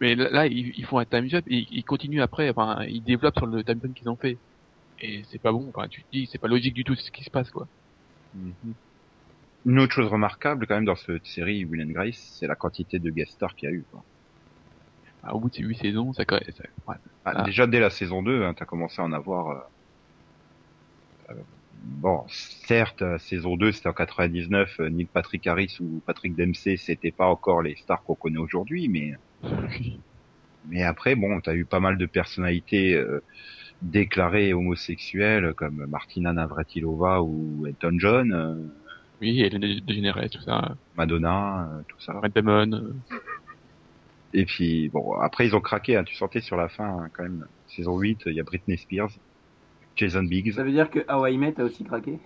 [0.00, 3.46] Mais là, ils, font un time jump et ils continuent après, enfin, ils développent sur
[3.46, 4.38] le time jump qu'ils ont fait.
[5.00, 7.24] Et c'est pas bon, enfin, tu te dis, c'est pas logique du tout ce qui
[7.24, 7.66] se passe, quoi.
[9.64, 12.98] Une autre chose remarquable, quand même, dans cette série Will and Grace, c'est la quantité
[12.98, 14.02] de guest stars qu'il y a eu, quoi.
[15.24, 16.34] Ah, au bout de ces 8 saisons, ça, ça
[16.88, 16.96] ouais.
[17.24, 17.42] Ah, Ah.
[17.44, 19.50] Déjà, dès la saison 2, hein, t'as commencé à en avoir...
[19.50, 19.58] euh,
[21.30, 21.34] euh,
[21.84, 26.76] bon, certes, euh, saison 2, c'était en 99, euh, Neil Patrick Harris ou Patrick Dempsey,
[26.76, 29.14] c'était pas encore les stars qu'on connaît aujourd'hui, mais...
[30.68, 33.20] Mais après, bon, t'as eu pas mal de personnalités euh,
[33.82, 38.54] déclarées homosexuelles comme Martina Navratilova ou Elton John, euh,
[39.20, 40.76] Oui, et les dégénérés, tout ça.
[40.96, 42.12] Madonna, euh, tout ça.
[42.12, 42.94] Matt Damon,
[44.32, 47.22] Et puis, bon, après, ils ont craqué, hein, tu sentais sur la fin, hein, quand
[47.24, 47.46] même.
[47.66, 49.10] Saison 8, il y a Britney Spears,
[49.96, 52.20] Jason Biggs, Ça veut dire que How I Met a aussi craqué?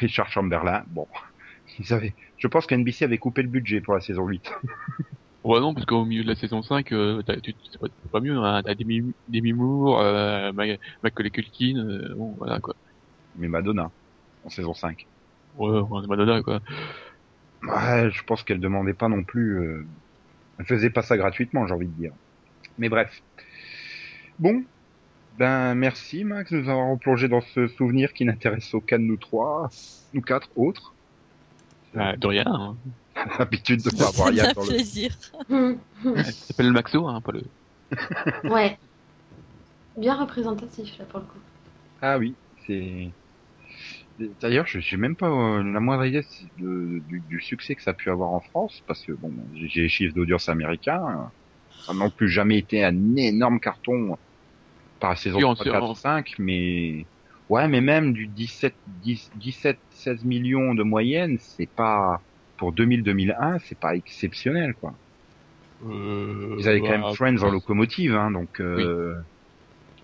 [0.00, 0.84] Richard Chamberlain.
[0.88, 1.08] Bon,
[1.78, 4.50] ils avaient, je pense qu'NBC avait coupé le budget pour la saison 8.
[5.44, 8.10] Ouais, non, parce qu'au milieu de la saison 5, euh, t'as- tu- c'est pas, c'est
[8.10, 8.62] pas mieux, hein.
[8.64, 10.64] T'as Demi, Demi Moore, euh, Ma-
[11.02, 12.74] Macaulay Culkin, euh, bon, voilà, quoi.
[13.34, 13.92] Mais Madonna,
[14.42, 15.08] en saison 5.
[15.54, 16.60] Ouais, Madonna, quoi.
[17.62, 19.88] Ouais, je pense qu'elle demandait pas non plus, euh,
[20.64, 22.12] faisait pas ça gratuitement, j'ai envie de dire.
[22.78, 23.22] Mais bref.
[24.38, 24.64] Bon.
[25.38, 29.18] Ben, merci, Max, de nous avoir replongé dans ce souvenir qui n'intéresse aucun de nous
[29.18, 29.68] trois,
[30.14, 30.94] nous quatre autres.
[31.94, 32.76] Bah, de rien, hein.
[33.38, 35.14] L'habitude de pas avoir rien un dans le plaisir.
[36.02, 37.42] Ça s'appelle le Maxo, hein, pas le...
[38.50, 38.78] ouais.
[39.96, 41.38] Bien représentatif, là, pour le coup.
[42.02, 42.34] Ah oui,
[42.66, 43.10] c'est.
[44.18, 46.22] D'ailleurs, je j'ai même pas euh, la moindre idée
[46.58, 49.82] de- du, du succès que ça a pu avoir en France, parce que bon, j'ai
[49.82, 51.32] les chiffres d'audience américains.
[51.86, 54.16] Ça n'a non plus jamais été un énorme carton
[55.00, 57.08] par saison Oui, en- 3, 4, en- 5, mais
[57.50, 62.22] ouais, mais même du 17, 10, 17, 16 millions de moyenne, c'est pas
[62.58, 64.98] pour 2000-2001, c'est pas exceptionnel quoi.
[65.82, 68.60] Euh, Ils avaient quand bah, même Friends en locomotive, hein, donc.
[68.60, 69.14] Euh,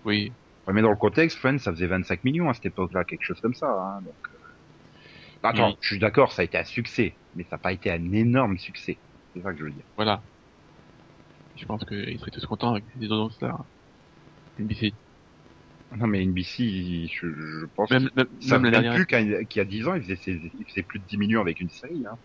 [0.05, 0.31] Oui.
[0.67, 3.39] Ouais, mais dans le contexte, Friends, ça faisait 25 millions à cette époque-là, quelque chose
[3.41, 3.67] comme ça.
[3.67, 4.37] Hein, donc, euh...
[5.43, 5.77] Attends, Oui.
[5.81, 8.57] je suis d'accord, ça a été un succès, mais ça n'a pas été un énorme
[8.57, 8.97] succès.
[9.33, 9.83] C'est ça que je veux dire.
[9.97, 10.21] Voilà.
[11.57, 13.57] Je pense qu'ils seraient tous contents avec ces audiences là.
[14.59, 14.93] NBC.
[15.97, 19.87] Non, mais NBC, je, je pense Même, ça même dernière, plus qu'il y a 10
[19.87, 22.03] ans, ils faisaient, ses- ils faisaient plus de 10 millions avec une série.
[22.09, 22.17] Hein.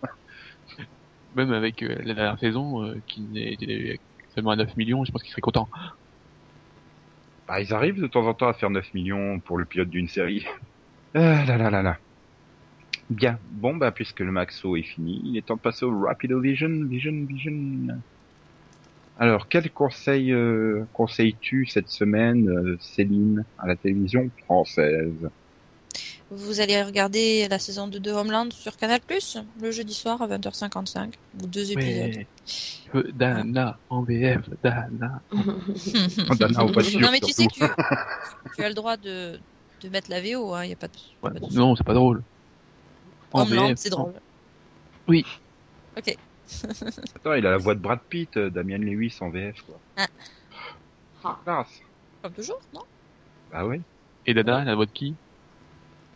[1.35, 4.01] même avec euh, la dernière saison, euh, qui était
[4.35, 5.69] seulement à 9 millions, je pense qu'ils seraient contents.
[7.49, 10.09] Bah, ils arrivent de temps en temps à faire 9 millions pour le pilote d'une
[10.09, 10.47] série.
[11.15, 11.97] Ah là là là là.
[13.09, 13.39] Bien.
[13.53, 16.69] Bon, bah, puisque le Maxo est fini, il est temps de passer au Rapido Vision,
[16.85, 17.99] Vision, Vision.
[19.19, 25.31] Alors, quel conseil euh, conseilles-tu cette semaine, euh, Céline, à la télévision française?
[26.31, 29.01] Vous allez regarder la saison 2 de Homeland sur Canal+,
[29.63, 32.17] le jeudi soir à 20h55, ou deux épisodes.
[32.17, 32.27] Ouais.
[32.47, 35.23] Je veux Dana en VF, Dana.
[36.39, 37.61] Dana voitures, non mais tu sais que tu,
[38.57, 39.41] tu as le droit de,
[39.81, 41.57] de mettre la VO, hein, y a pas de, Ouais, pas de souci.
[41.57, 42.23] non, c'est pas drôle.
[43.33, 44.13] En Homeland, VF, c'est drôle.
[45.09, 46.17] Ok.
[47.17, 49.79] Attends, il a la voix de Brad Pitt, euh, Damian Lewis en VF, quoi.
[49.97, 51.39] Ah.
[51.47, 51.67] Ah.
[52.23, 52.83] Comme toujours, non?
[53.51, 53.81] Bah oui.
[54.27, 55.15] Et Dada, la voix de qui?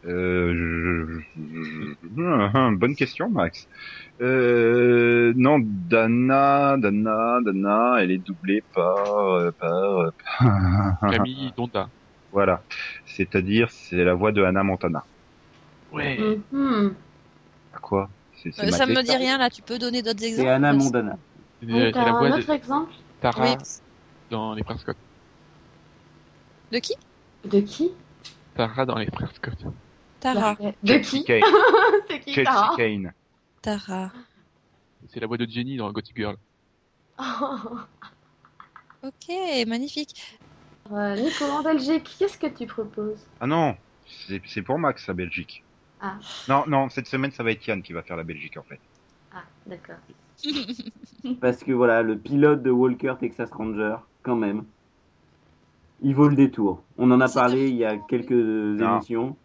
[0.04, 1.20] Euh,
[2.10, 3.68] bonne question, Max.
[4.20, 10.10] Euh, non, Dana, Dana, Dana, elle est doublée par, euh, par, euh,
[11.10, 11.88] Camille Donda.
[12.32, 12.62] voilà.
[13.06, 15.04] C'est-à-dire, c'est la voix de Hannah Montana.
[15.92, 16.18] Ouais.
[16.52, 16.94] Mhm.
[17.74, 20.52] À quoi c'est Euh, Ça me dit rien là, tu peux donner d'autres exemples C'est
[20.52, 20.78] t'as la un
[22.32, 23.56] autre de exemple Tara
[24.30, 24.96] dans les frères Scott.
[26.72, 26.94] De qui
[27.44, 27.92] De qui
[28.54, 29.58] Tara dans les frères Scott.
[30.22, 30.54] Tara.
[30.82, 31.42] De qui Kane.
[32.08, 33.12] C'est qui Chelsea Tara Kane.
[33.60, 34.12] Tara.
[35.08, 36.36] C'est la voix de Jenny dans Gothic Girl.
[39.04, 39.34] Ok,
[39.66, 40.38] magnifique.
[40.92, 43.26] Euh, Nico, en Belgique, qu'est-ce que tu proposes?
[43.40, 43.76] Ah non,
[44.46, 45.64] c'est pour Max, la Belgique.
[46.00, 46.18] Ah.
[46.48, 48.78] Non, non, cette semaine, ça va être Yann qui va faire la Belgique, en fait.
[49.34, 49.96] Ah, d'accord.
[51.40, 54.64] Parce que voilà, le pilote de Walker Texas Ranger, quand même,
[56.00, 56.82] il vaut le détour.
[56.96, 58.96] On en a parlé il y a quelques Non.
[58.96, 59.36] émissions.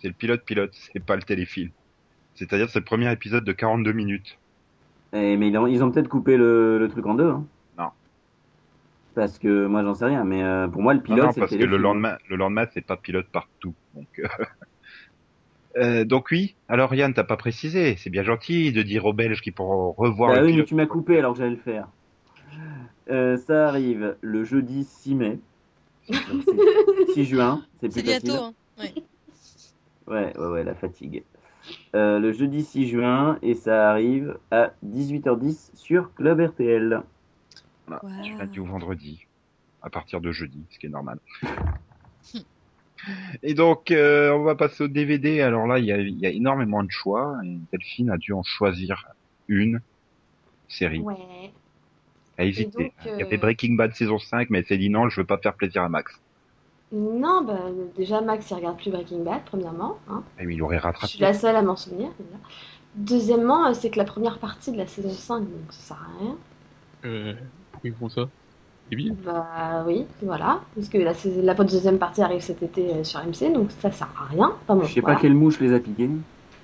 [0.00, 1.70] C'est le pilote-pilote, c'est pas le téléfilm.
[2.34, 4.38] C'est-à-dire, c'est le premier épisode de 42 minutes.
[5.12, 7.28] Eh, mais ils ont, ils ont peut-être coupé le, le truc en deux.
[7.28, 7.44] Hein.
[7.78, 7.88] Non.
[9.14, 10.24] Parce que moi, j'en sais rien.
[10.24, 12.66] Mais euh, pour moi, le Non, pilote, non, c'est parce que le lendemain, le lendemain,
[12.72, 13.74] c'est pas pilote partout.
[13.94, 14.26] Donc, euh,
[15.76, 16.54] euh, donc oui.
[16.68, 17.96] Alors Yann, t'as pas précisé.
[17.96, 20.74] C'est bien gentil de dire aux Belges qu'ils pourront revoir Bah le oui, mais tu
[20.74, 21.88] m'as coupé alors que j'allais le faire.
[23.10, 25.38] Euh, ça arrive le jeudi 6 mai.
[27.14, 28.30] 6 juin, c'est C'est plus facile.
[28.30, 28.44] bientôt.
[28.44, 28.52] Hein.
[28.78, 28.94] Ouais.
[30.10, 31.22] Ouais, ouais, ouais, la fatigue.
[31.94, 37.02] Euh, le jeudi 6 juin et ça arrive à 18h10 sur Club RTL.
[37.86, 38.22] Voilà, Wow.
[38.22, 39.26] du lundi au vendredi,
[39.82, 41.18] à partir de jeudi, ce qui est normal.
[43.42, 45.40] Et donc, euh, on va passer au DVD.
[45.40, 47.38] Alors là, il y a, il y a énormément de choix.
[47.44, 49.06] Et Delphine a dû en choisir
[49.48, 49.80] une
[50.68, 51.00] série.
[51.00, 51.14] Ouais.
[52.36, 52.92] Elle a hésité.
[53.04, 55.26] Il y euh, avait Breaking Bad saison 5, mais elle s'est dit non, je veux
[55.26, 56.20] pas faire plaisir à Max.
[56.92, 57.58] Non, bah,
[57.96, 59.98] déjà, Max, il regarde plus Breaking Bad, premièrement.
[60.08, 60.22] Hein.
[60.40, 61.06] Et il aurait Je rattrapé.
[61.06, 62.08] suis la seule à m'en souvenir.
[62.18, 62.38] déjà.
[62.96, 66.18] Deuxièmement, euh, c'est que la première partie de la saison 5, donc ça sert à
[66.20, 66.36] rien.
[67.04, 67.34] Euh,
[67.72, 68.28] pourquoi ils font ça
[68.90, 70.62] Débile Bah oui, voilà.
[70.74, 74.08] Parce que la, la deuxième partie arrive cet été euh, sur MC, donc ça sert
[74.20, 74.52] à rien.
[74.64, 75.14] Enfin, bon, Je sais voilà.
[75.14, 76.10] pas quelle mouche les a piqués.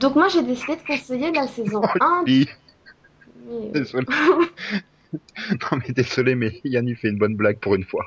[0.00, 2.24] Donc moi, j'ai décidé de conseiller la saison 1.
[2.26, 2.48] Oui,
[3.48, 4.06] mais, euh, désolé.
[5.12, 8.04] non mais désolé, mais Yann il fait une bonne blague pour une fois.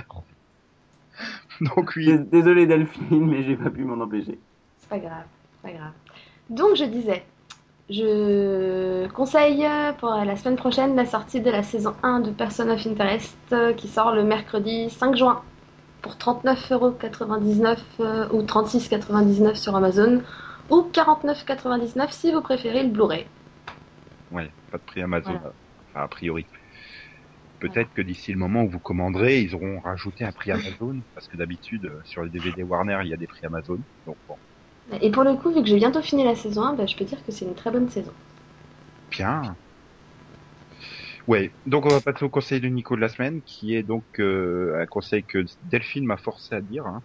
[1.60, 4.38] Donc oui, Dés- Désolé Delphine, mais j'ai pas pu m'en empêcher.
[4.80, 5.24] C'est pas grave,
[5.62, 5.92] c'est pas grave.
[6.50, 7.24] Donc je disais,
[7.90, 9.66] je conseille
[9.98, 13.72] pour la semaine prochaine la sortie de la saison 1 de Person of Interest euh,
[13.72, 15.42] qui sort le mercredi 5 juin
[16.02, 20.22] pour 39,99€ euh, ou 36,99€ sur Amazon
[20.70, 23.26] ou 49,99€ si vous préférez le Blu-ray.
[24.30, 25.52] ouais, pas de prix Amazon, Voilà.
[25.88, 26.46] enfin a priori.
[27.62, 31.28] Peut-être que d'ici le moment où vous commanderez, ils auront rajouté un prix Amazon, parce
[31.28, 33.78] que d'habitude euh, sur les DVD Warner il y a des prix Amazon.
[34.06, 34.38] Donc bon,
[35.00, 37.04] Et pour le coup, vu que j'ai bientôt fini la saison 1, bah, je peux
[37.04, 38.12] dire que c'est une très bonne saison.
[39.10, 39.58] bien.
[41.26, 44.06] Ouais, donc on va passer au conseil de Nico de la semaine, qui est donc
[44.18, 46.86] euh, un conseil que Delphine m'a forcé à dire.
[46.86, 47.02] Hein.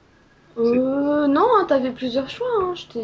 [0.57, 2.99] Euh, non, hein, t'avais plusieurs choix, hein, je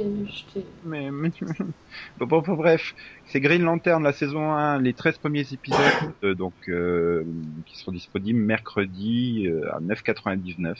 [0.85, 1.31] Mais, mais...
[2.17, 2.95] bon, bon, bon, bref,
[3.27, 5.79] c'est Green Lantern, la saison 1, les 13 premiers épisodes,
[6.23, 7.23] euh, donc euh,
[7.67, 10.75] qui seront disponibles mercredi euh, à 9,99.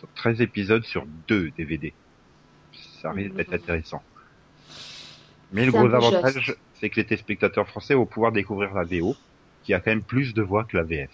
[0.00, 1.92] Donc 13 épisodes sur 2 DVD.
[3.02, 4.02] Ça risque d'être intéressant.
[5.52, 9.16] Mais le gros avantage, c'est que les téléspectateurs français vont pouvoir découvrir la VO,
[9.64, 11.10] qui a quand même plus de voix que la VF.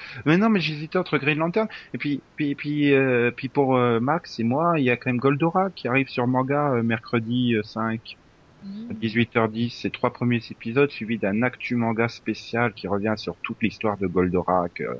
[0.06, 3.76] C'est- Mais non, mais j'hésitais entre Green Lantern et puis puis puis euh, puis pour
[3.76, 6.82] euh, Max et moi, il y a quand même Goldorak qui arrive sur manga euh,
[6.82, 8.18] mercredi euh, 5
[8.62, 8.90] Mhm.
[8.90, 13.62] à 18h10, ces trois premiers épisodes suivis d'un actu manga spécial qui revient sur toute
[13.62, 14.94] l'histoire de Goldorak euh,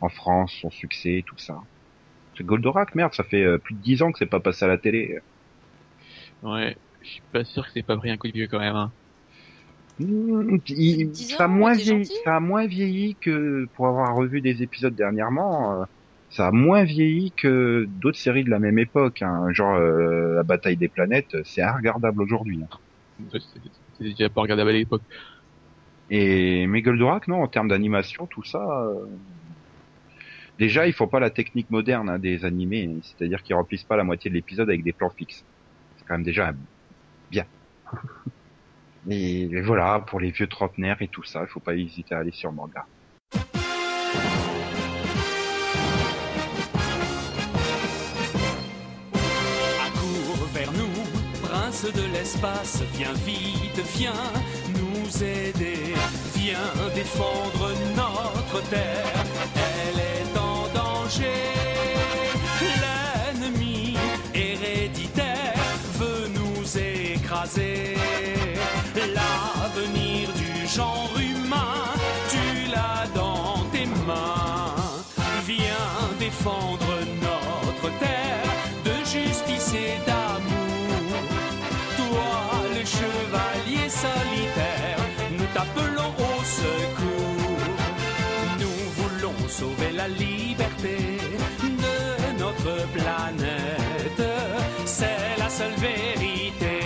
[0.00, 1.56] en France, son succès, tout ça.
[2.36, 4.68] C'est Goldorak, merde, ça fait euh, plus de 10 ans que c'est pas passé à
[4.68, 5.18] la télé.
[6.42, 8.76] Ouais, je suis pas sûr que c'est pas pris un coup de vieux quand même.
[8.76, 8.94] Hein.
[10.00, 12.12] Mmh, il- 10 ça a moins vieilli, gentil.
[12.24, 15.82] ça a moins vieilli que pour avoir revu des épisodes dernièrement.
[15.82, 15.84] euh,
[16.30, 20.42] ça a moins vieilli que d'autres séries de la même époque, hein, genre euh, la
[20.44, 21.36] bataille des planètes.
[21.44, 22.62] C'est regardable aujourd'hui.
[22.62, 22.68] hein.
[24.00, 25.02] Déjà pas regardable à l'époque.
[26.10, 28.58] Et mais Goldorak, non, en termes d'animation, tout ça.
[28.60, 29.06] euh,
[30.58, 34.04] Déjà, il faut pas la technique moderne hein, des animés, c'est-à-dire qu'ils remplissent pas la
[34.04, 35.44] moitié de l'épisode avec des plans fixes.
[35.96, 36.58] C'est quand même déjà un-
[37.30, 37.46] bien.
[39.08, 42.32] Et voilà, pour les vieux trentenaires et tout ça, il faut pas hésiter à aller
[42.32, 42.86] sur manga.
[49.82, 50.30] I could
[51.42, 54.12] prince de l'espace, viens vite, viens
[54.74, 55.94] nous aider,
[56.34, 61.42] viens défendre notre terre, elle est en danger.
[62.82, 63.96] L'ennemi
[64.34, 65.54] héréditaire
[65.98, 67.99] veut nous écraser.
[89.60, 90.96] Sauver la liberté
[91.84, 94.22] de notre planète.
[94.86, 96.76] C'est la seule vérité.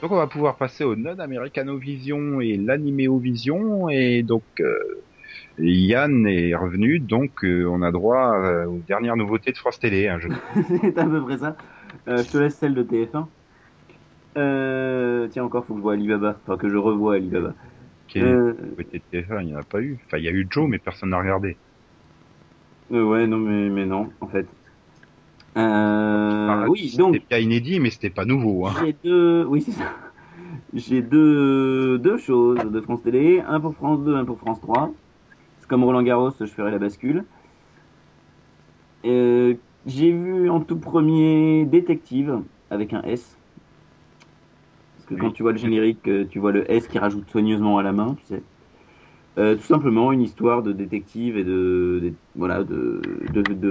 [0.00, 5.02] Donc on va pouvoir passer au non-américano-vision et l'animéo-vision et donc euh,
[5.60, 10.08] Yann est revenu donc euh, on a droit euh, aux dernières nouveautés de France Télé.
[10.08, 10.28] Hein, je...
[10.68, 11.56] C'est à peu près ça.
[12.06, 13.26] Euh, je te laisse celle de TF1.
[14.36, 16.38] Euh, tiens, encore, faut que je vois Alibaba.
[16.42, 17.54] Enfin, que je revoie Alibaba.
[18.06, 19.98] Quelle nouveauté de TF1 Il n'y en a pas eu.
[20.06, 21.56] Enfin il y a eu Joe mais personne n'a regardé.
[22.90, 24.46] ouais, non, mais, mais non, en fait.
[25.54, 28.66] Enfin, oui, donc, C'était bien inédit mais c'était pas nouveau.
[28.66, 28.74] Hein.
[28.80, 29.92] j'ai deux, oui, c'est ça.
[30.74, 33.42] J'ai deux, deux choses de France Télé.
[33.46, 34.92] Un pour France 2, un pour France 3.
[35.68, 37.24] Comme Roland Garros, je ferai la bascule.
[39.04, 39.54] Euh,
[39.86, 43.36] j'ai vu en tout premier Détective avec un S.
[44.96, 45.20] Parce que Oui.
[45.20, 47.92] quand tu vois le générique, euh, tu vois le S qui rajoute soigneusement à la
[47.92, 48.42] main, tu sais.
[49.38, 53.00] Euh, tout simplement une histoire de détective et de, de- voilà de-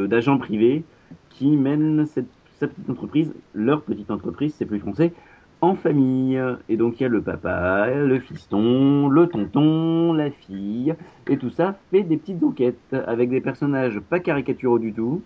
[0.07, 0.85] d'agents privés
[1.29, 2.29] qui mènent cette,
[2.59, 5.11] cette petite entreprise, leur petite entreprise, c'est plus français,
[5.61, 6.41] en famille.
[6.69, 10.95] Et donc il y a le papa, le fiston, le tonton, la fille,
[11.27, 15.21] et tout ça fait des petites enquêtes avec des personnages pas caricaturaux du tout,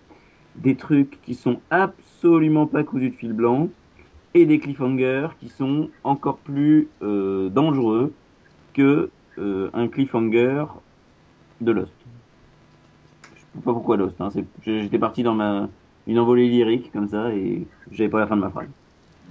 [0.56, 3.68] des trucs qui sont absolument pas cousus de fil blanc,
[4.34, 8.12] et des cliffhangers qui sont encore plus euh, dangereux
[8.72, 10.64] que euh, un cliffhanger
[11.60, 11.92] de Lost.
[13.34, 14.20] Je sais pas pourquoi Lost.
[14.20, 14.30] Hein,
[14.62, 15.68] J'étais parti dans ma
[16.06, 18.68] une envolée lyrique comme ça et j'avais pas la fin de ma phrase.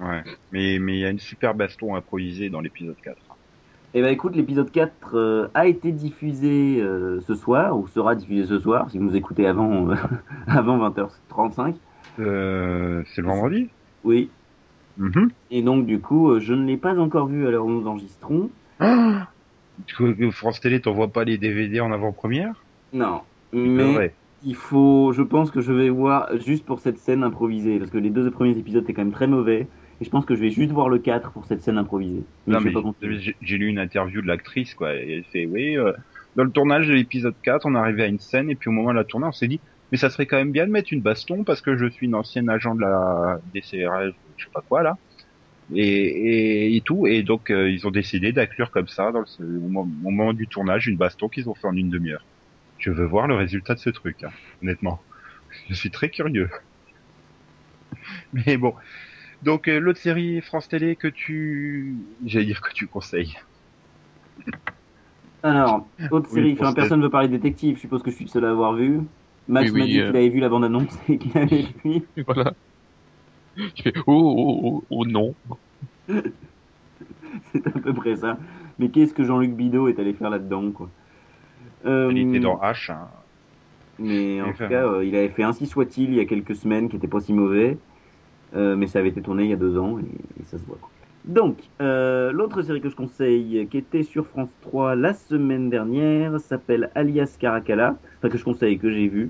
[0.01, 0.23] Ouais.
[0.51, 3.17] Mais mais il y a une super baston improvisée dans l'épisode 4.
[3.93, 8.45] Eh ben écoute, l'épisode 4 euh, a été diffusé euh, ce soir, ou sera diffusé
[8.45, 9.95] ce soir, si vous nous écoutez avant, euh,
[10.47, 11.75] avant 20h35.
[12.19, 13.67] Euh, c'est le vendredi?
[14.05, 14.29] Oui.
[14.97, 15.29] Mhm.
[15.51, 18.49] Et donc du coup, je ne l'ai pas encore vu à l'heure où nous enregistrons.
[18.79, 19.27] Ah
[19.87, 22.63] Tu crois que France Télé t'envoie pas les DVD en avant-première?
[22.93, 23.21] Non.
[23.51, 24.15] Mais vrai.
[24.45, 27.97] il faut, je pense que je vais voir juste pour cette scène improvisée, parce que
[27.97, 29.67] les deux premiers épisodes étaient quand même très mauvais.
[30.01, 32.23] Et je pense que je vais juste voir le 4 pour cette scène improvisée.
[32.47, 32.71] Mais Non, mais
[33.41, 34.95] j'ai lu une interview de l'actrice, quoi.
[34.95, 35.93] Et elle fait, oui, euh,
[36.35, 38.89] dans le tournage de l'épisode 4, on arrivé à une scène, et puis au moment
[38.91, 39.61] de la tournée, on s'est dit,
[39.91, 42.15] mais ça serait quand même bien de mettre une baston, parce que je suis une
[42.15, 44.97] ancienne agent de la DCRF, je sais pas quoi, là.
[45.73, 45.83] Et,
[46.73, 47.07] et, et tout.
[47.07, 50.33] Et donc, euh, ils ont décidé d'inclure comme ça, dans le, au mo- au moment
[50.33, 52.27] du tournage, une baston qu'ils ont fait en une demi-heure.
[52.77, 54.33] Je veux voir le résultat de ce truc, hein,
[54.63, 55.05] honnêtement.
[55.69, 56.49] Je suis très curieux.
[58.33, 58.75] Mais bon.
[59.43, 61.95] Donc, euh, l'autre série France Télé que tu...
[62.25, 63.38] J'allais dire que tu conseilles.
[65.43, 68.15] Alors, autre Oui, série, enfin, personne ne veut parler de détective, je suppose que je
[68.15, 69.01] suis le seul à avoir vu.
[69.47, 70.08] Max Oui, m'a oui, dit euh.
[70.08, 72.01] qu'il avait vu la bande-annonce et qu'il avait vu.
[72.17, 72.54] Et voilà.
[73.75, 75.34] Tu fais oh, oh, oh, oh non.
[77.51, 78.38] C'est à peu près ça.
[78.77, 80.89] Mais qu'est-ce que Jean-Luc Bidot est allé faire là-dedans, quoi.
[81.86, 82.91] Euh, Il était dans H.
[82.91, 83.08] Hein.
[83.99, 86.56] Mais en tout fait cas, euh, il avait fait Ainsi soit-il il y a quelques
[86.56, 87.77] semaines, qui était pas si mauvais.
[88.55, 90.77] Euh, mais ça avait été tourné il y a deux ans et, ça se voit.
[91.25, 96.39] Donc, euh, l'autre série que je conseille, qui était sur France 3 la semaine dernière,
[96.39, 97.95] s'appelle Alias Caracalla.
[98.17, 99.29] Enfin, que je conseille, que j'ai vu.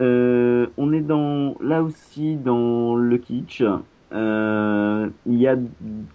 [0.00, 3.62] Euh, on est dans, là aussi dans le kitsch.
[4.10, 5.56] Il y a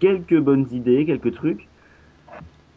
[0.00, 1.68] quelques bonnes idées, quelques trucs.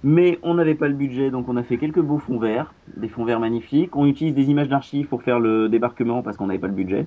[0.04, 3.08] Mais on n'avait pas le budget, donc on a fait quelques beaux fonds verts, des
[3.08, 3.96] fonds verts magnifiques.
[3.96, 7.06] On utilise des images d'archives pour faire le débarquement parce qu'on n'avait pas le budget.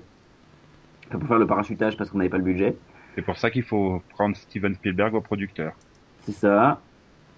[1.14, 2.76] Enfin, pour faire le parachutage parce qu'on n'avait pas le budget.
[3.14, 5.72] C'est pour ça qu'il faut prendre Steven Spielberg au producteur.
[6.22, 6.80] C'est ça.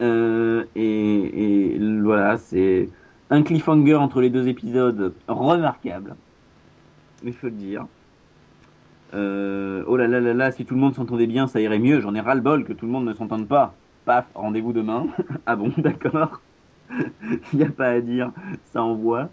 [0.01, 2.89] Euh, et, et voilà, c'est
[3.29, 6.16] un cliffhanger entre les deux épisodes remarquable.
[7.22, 7.87] Il faut le dire.
[9.12, 12.01] Euh, oh là là là là, si tout le monde s'entendait bien, ça irait mieux.
[12.01, 13.74] J'en ai ras-le-bol que tout le monde ne s'entende pas.
[14.07, 15.07] Paf, rendez-vous demain.
[15.47, 16.41] ah bon, d'accord.
[17.53, 18.31] Il n'y a pas à dire,
[18.72, 19.29] ça envoie.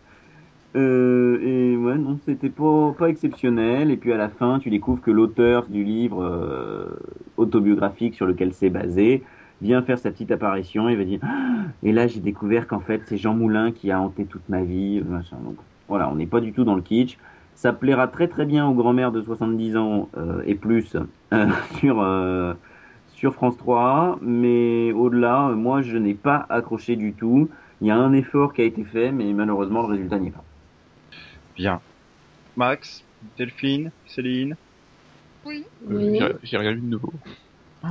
[0.76, 3.92] Euh, et ouais, non, c'était pas, pas exceptionnel.
[3.92, 6.86] Et puis à la fin, tu découvres que l'auteur du livre euh,
[7.38, 9.24] autobiographique sur lequel c'est basé
[9.62, 13.02] vient faire sa petite apparition et va dire Ah Et là, j'ai découvert qu'en fait,
[13.06, 15.02] c'est Jean Moulin qui a hanté toute ma vie.
[15.08, 15.38] Machin.
[15.44, 15.56] Donc
[15.88, 17.18] voilà, on n'est pas du tout dans le kitsch.
[17.56, 20.98] Ça plaira très très bien aux grand-mères de 70 ans euh, et plus
[21.34, 21.48] euh,
[21.78, 22.54] sur, euh,
[23.14, 24.20] sur France 3.
[24.22, 27.50] Mais au-delà, moi, je n'ai pas accroché du tout.
[27.82, 30.32] Il y a un effort qui a été fait, mais malheureusement, le résultat n'y est
[30.32, 30.44] pas.
[31.56, 31.82] Bien.
[32.56, 33.04] Max,
[33.38, 34.56] Delphine, Céline.
[35.46, 35.66] Oui.
[35.82, 36.20] Oui.
[36.44, 37.20] J'ai- regardé de nouveau.
[37.84, 37.90] Euh,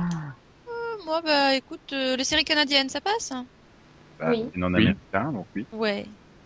[1.05, 3.47] moi, bah écoute, euh, les séries canadiennes, ça passe hein
[4.19, 4.49] Bah, Oui.
[4.53, 4.87] C'est non Oui.
[4.87, 5.67] américain, donc oui.
[5.71, 6.05] Ouais.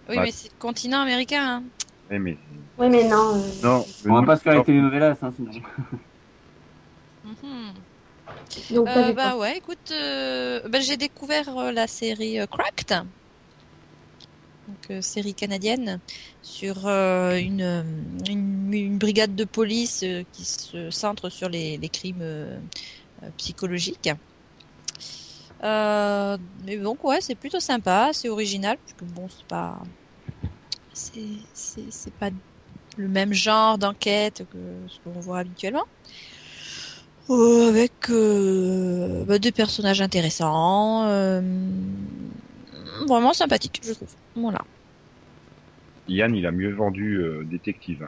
[0.09, 1.57] Oui, mais c'est le continent américain.
[1.57, 1.63] Hein.
[2.09, 2.37] Eh, mais
[2.77, 3.35] Oui, mais non.
[3.35, 3.85] euh, non.
[4.05, 4.63] On va pas se faire les non.
[4.63, 5.51] télénovelas, hein, sinon.
[7.23, 7.73] Mhm.
[8.71, 13.05] Donc, Euh, bah ouais, écoute, euh, bah, j'ai découvert euh, la série euh, Cracked,
[14.67, 15.99] donc euh, série canadienne
[16.41, 22.61] sur euh, une, brigade de police euh, qui se centre sur les, crimes
[23.37, 24.09] psychologiques.
[25.63, 29.81] Mais donc ouais, c'est plutôt sympa, c'est original parce que bon, c'est pas
[30.93, 32.31] c'est pas
[32.97, 35.85] le même genre d'enquête que ce qu'on voit habituellement.
[37.29, 41.05] Avec bah, des personnages intéressants,
[43.05, 44.09] vraiment sympathiques, je trouve.
[44.35, 44.59] Voilà.
[46.07, 48.07] Yann, il a mieux vendu euh, Détective.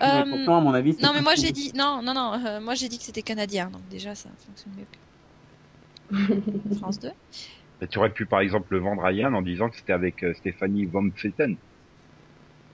[0.00, 2.34] Mais Euh, pourtant, à mon avis, c'est non, mais moi j'ai dit non, non, non.
[2.34, 4.86] euh, moi j'ai dit que c'était canadien, donc déjà ça fonctionne mieux
[6.78, 7.10] France 2.
[7.80, 10.22] Et tu aurais pu par exemple le vendre à Yann en disant que c'était avec
[10.22, 11.56] euh, Stéphanie Von Pfetten.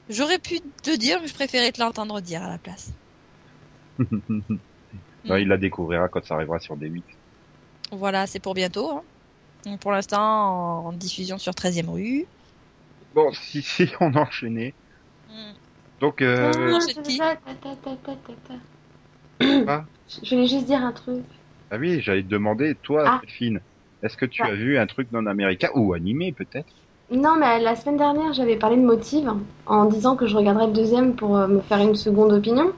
[0.08, 2.90] J'aurais pu te dire, mais je préférais te l'entendre dire à la place.
[5.24, 7.02] Non, il la découvrira quand ça arrivera sur D8.
[7.92, 8.90] Voilà, c'est pour bientôt.
[8.90, 9.02] hein.
[9.80, 12.26] Pour l'instant, en, diffusion sur 13e rue.
[13.14, 14.74] Bon, si, si, on a enchaîné.
[15.28, 15.52] Mm.
[16.00, 17.20] Donc, euh, Ah, qui.
[19.66, 19.84] Ah.
[20.22, 21.24] Je voulais juste dire un truc.
[21.70, 23.18] ah oui, j'allais te demander, toi, Ah.
[23.20, 23.60] Delphine,
[24.02, 26.72] est-ce que tu as vu un truc non américain ou animé peut-être?
[27.10, 29.32] Non, mais la semaine dernière, j'avais parlé de Motive
[29.66, 32.72] en disant que je regarderais le deuxième pour euh, me faire une seconde opinion.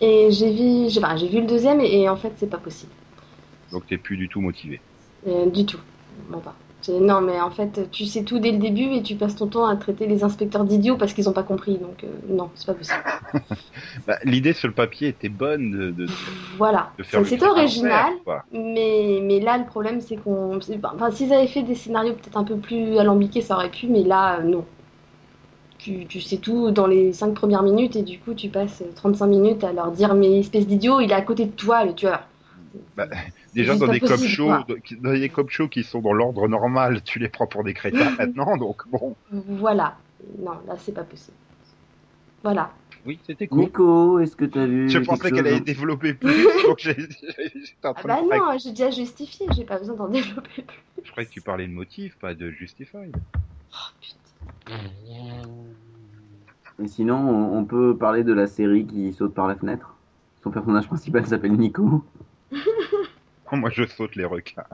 [0.00, 2.58] Et j'ai vu, j'ai enfin, j'ai vu le deuxième et, et en fait, c'est pas
[2.58, 2.92] possible.
[3.70, 4.80] Donc t'es plus du tout motivé.
[5.26, 5.78] Euh, du tout.
[6.30, 6.54] Bon, pas.
[6.82, 9.46] C'est- Non, mais en fait, tu sais tout dès le début et tu passes ton
[9.46, 11.78] temps à traiter les inspecteurs d'idiots parce qu'ils ont pas compris.
[11.78, 12.98] Donc, euh, non, c'est pas possible.
[14.06, 16.06] Bah, L'idée sur le papier était bonne de, de,
[16.58, 16.90] Voilà.
[17.14, 17.18] à
[17.50, 18.12] original,
[18.52, 20.58] mais, mais là, le problème, c'est qu'on.
[20.94, 24.02] Enfin, s'ils avaient fait des scénarios peut-être un peu plus alambiqués, ça aurait pu, mais
[24.02, 24.64] là, euh, non.
[25.78, 29.26] Tu, tu sais tout dans les 5 premières minutes et du coup, tu passes 35
[29.26, 32.20] minutes à leur dire Mais espèce d'idiot, il est à côté de toi, le tueur.
[32.96, 33.06] Bah,
[33.54, 34.50] Déjà dans des cop shows,
[35.00, 38.10] dans des cop shows qui sont dans l'ordre normal, tu les prends pour des crétins
[38.18, 39.16] maintenant, donc bon.
[39.30, 39.96] Voilà.
[40.38, 41.36] Non, là, c'est pas possible.
[42.42, 42.72] Voilà.
[43.04, 43.60] Oui, c'était cool.
[43.64, 47.90] Nico, est-ce que t'as vu Je pensais qu'elle allait développer plus, donc j'ai- j'étais en
[47.90, 48.40] Ah train bah de craquer.
[48.52, 50.76] non, j'ai déjà justifié, j'ai pas besoin d'en développer plus.
[51.02, 53.16] Je croyais que tu parlais de motif, pas de Justified.
[53.72, 54.76] Oh, putain.
[56.82, 59.94] Et sinon, on, on peut parler de la série qui saute par la fenêtre.
[60.42, 62.04] Son personnage principal s'appelle Nico.
[63.52, 64.64] Oh, moi, je saute les requins.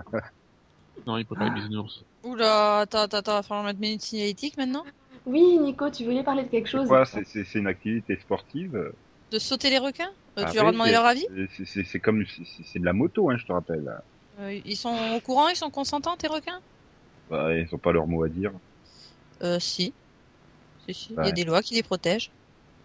[1.06, 2.04] Non, il peut pas être bisounours.
[2.22, 4.84] Oula, attends, attends, attends, va falloir mettre minute signalétique maintenant.
[5.26, 8.92] Oui, Nico, tu voulais parler de quelque chose Quoi, c'est c'est- c'est une activité sportive?
[9.30, 10.08] De sauter les requins?
[10.38, 11.24] Euh, Ah Tu leur as demandé leur avis?
[11.54, 13.88] c'est- C'est c'est comme c'est- de la moto, hein, je te rappelle.
[14.38, 16.60] Euh, Ils sont au courant, ils sont consentants, tes requins?
[17.28, 18.52] Bah, ils ont pas leur mot à dire.
[19.42, 19.94] Euh, si.
[20.78, 21.14] Si, si.
[21.14, 22.32] Il y a des lois qui les protègent.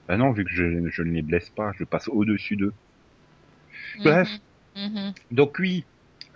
[0.08, 2.74] Bah non, vu que je, je ne les blesse pas, je passe au-dessus d'eux.
[3.96, 4.30] Bref.
[4.30, 4.42] Mhm.
[4.76, 5.14] Mhm.
[5.32, 5.88] Donc oui,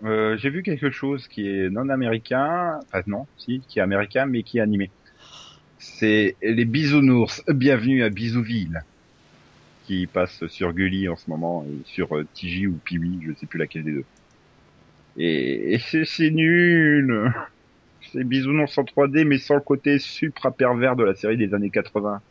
[0.04, 4.26] euh, j'ai vu quelque chose qui est non américain, enfin non, si, qui est américain,
[4.26, 4.94] mais qui est animé.
[5.80, 7.44] C'est les bisounours.
[7.50, 8.86] Bienvenue à Bisouville,
[9.82, 12.30] qui passe sur Gulli en ce moment et sur euh,
[12.68, 14.08] ou Piwi, je sais plus laquelle des deux.
[15.16, 17.34] Et, et c'est c'est nul.
[18.02, 21.72] C'est bisounours en 3D, mais sans le côté supra pervers de la série des années
[21.72, 22.22] 80.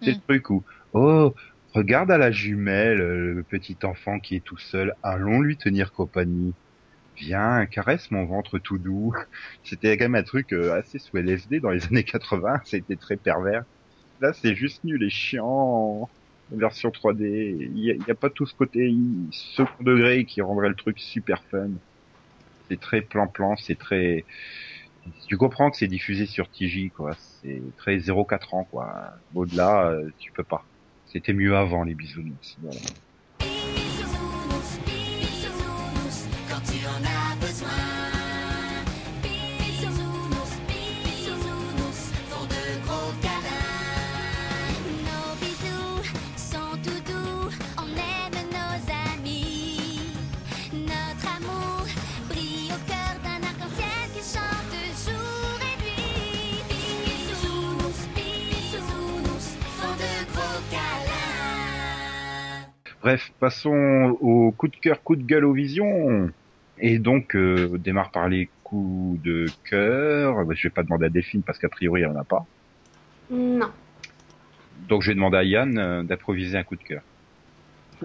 [0.00, 0.20] C'est le Hmm.
[0.28, 1.34] truc où, oh,
[1.76, 5.92] regarde à la jumelle, euh, le petit enfant qui est tout seul, allons lui tenir
[5.92, 6.54] compagnie.
[7.16, 9.14] Viens, caresse mon ventre tout doux.
[9.64, 13.16] C'était quand même un truc euh, assez sous LSD dans les années 80, c'était très
[13.16, 13.64] pervers.
[14.20, 16.08] Là, c'est juste nul et chiant.
[16.52, 18.94] Version 3D, il n'y a pas tout ce côté
[19.32, 21.70] second degré qui rendrait le truc super fun.
[22.68, 24.24] C'est très plan-plan, c'est très...
[25.26, 27.16] Tu comprends que c'est diffusé sur TJ, quoi.
[27.42, 29.14] C'est très 0-4 ans, quoi.
[29.34, 30.64] Au-delà, euh, tu peux pas.
[31.06, 32.56] C'était mieux avant, les bisounours.
[32.60, 32.80] Voilà.
[63.06, 66.28] Bref, passons au coup de cœur, coup de gueule aux visions.
[66.80, 70.44] Et donc, euh, on démarre par les coups de cœur.
[70.44, 72.44] Bah, Je vais pas demander à Delphine parce qu'a priori, il n'y en a pas.
[73.30, 73.70] Non.
[74.88, 77.02] Donc, je vais demander à Yann euh, d'improviser un coup de cœur.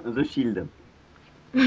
[0.05, 0.67] The Shield.
[1.55, 1.65] Moi,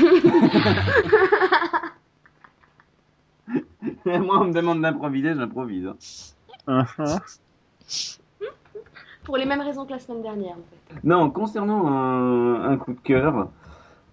[4.07, 5.91] on me demande d'improviser, j'improvise.
[6.69, 6.87] hein.
[9.25, 11.01] Pour les mêmes raisons que la semaine dernière, en fait.
[11.03, 13.49] Non, concernant un, un coup de cœur,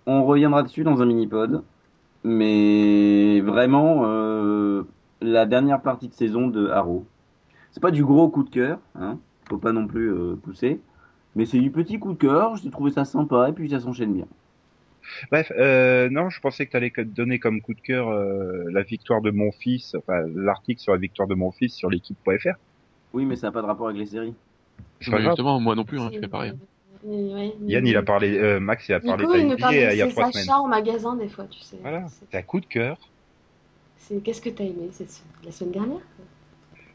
[0.06, 1.64] on reviendra dessus dans un mini-pod.
[2.24, 4.84] Mais vraiment, euh,
[5.22, 7.06] la dernière partie de saison de Arrow.
[7.72, 10.80] C'est pas du gros coup de cœur, hein, faut pas non plus euh, pousser.
[11.36, 14.14] Mais c'est du petit coup de cœur, j'ai trouvé ça sympa et puis ça s'enchaîne
[14.14, 14.28] bien.
[15.32, 18.84] Bref, euh, non, je pensais que tu allais donner comme coup de cœur euh, la
[18.84, 22.58] victoire de mon fils, enfin l'article sur la victoire de mon fils sur l'équipe.fr.
[23.14, 24.36] Oui, mais ça n'a pas de rapport avec les séries.
[25.02, 26.54] C'est pas justement, moi non plus, hein, je fais pareil.
[27.06, 29.62] Euh, ouais, Yann, il a parlé, euh, Max, il a parlé Nico, il me de
[29.62, 30.50] parle il y a ses trois achats semaines.
[30.62, 31.78] en magasin, des fois, tu sais.
[31.82, 32.98] Voilà, C'est- un coup de cœur.
[34.24, 35.22] Qu'est-ce que t'as aimé cette...
[35.46, 36.02] la semaine dernière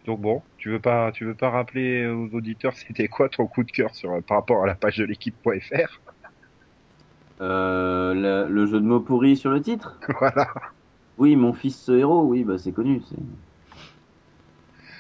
[0.05, 3.65] Donc bon, tu veux pas, tu veux pas rappeler aux auditeurs c'était quoi ton coup
[3.65, 6.01] de cœur sur par rapport à la page de l'équipe.fr
[7.41, 9.99] Euh, le, le jeu de mots pourri sur le titre?
[10.21, 10.49] Voilà.
[11.19, 13.03] Oui, mon fils ce héros, oui, bah c'est connu.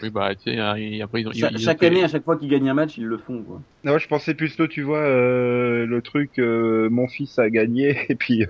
[0.03, 2.09] Oui, bah, tu sais, hein, après, ils ont, Cha- ils- chaque ont fait- année, à
[2.09, 3.43] chaque fois qu'ils gagnent un match, ils le font.
[3.43, 3.63] Quoi.
[3.85, 8.15] Non, je pensais plutôt, tu vois, euh, le truc, euh, mon fils a gagné et
[8.15, 8.47] puis euh,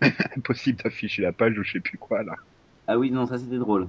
[0.36, 2.34] impossible d'afficher la page ou je sais plus quoi là.
[2.86, 3.88] Ah oui, non, ça c'était drôle.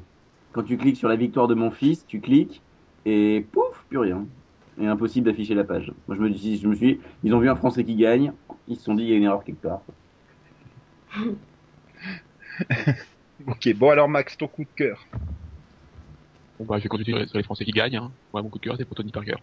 [0.53, 2.61] Quand tu cliques sur la victoire de mon fils, tu cliques
[3.05, 4.25] et pouf, plus rien.
[4.79, 5.91] Et impossible d'afficher la page.
[6.07, 8.33] Moi je me dis, je me suis, ils ont vu un Français qui gagne,
[8.67, 9.83] ils se sont dit il y a une erreur quelque part.
[13.47, 15.05] Ok, bon alors Max, ton coup de cœur.
[16.59, 17.95] Bon, bah, je vais continuer sur les- Français qui gagnent.
[17.97, 18.13] Hein.
[18.33, 19.35] Ouais, mon coup de cœur, c'est pour Tony Parker.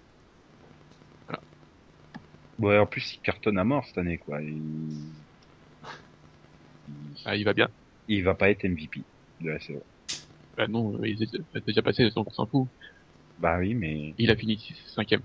[2.56, 4.40] Ouais, en plus il cartonne à mort cette année quoi.
[4.42, 5.26] Il,
[7.24, 7.68] Ah, il va bien.
[8.06, 9.06] il va pas être MVP
[9.40, 9.84] de la saison.
[10.56, 12.68] Bah non, euh, il est déjà passé, on s'en fout.
[13.36, 15.22] Bah oui, mais Il a fini cinquième.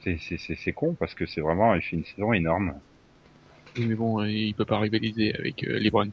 [0.00, 2.78] c'est c'est c'est c'est con parce que c'est vraiment il fait une saison énorme.
[3.76, 6.10] Oui, mais bon, euh, il peut pas rivaliser avec euh, LeBron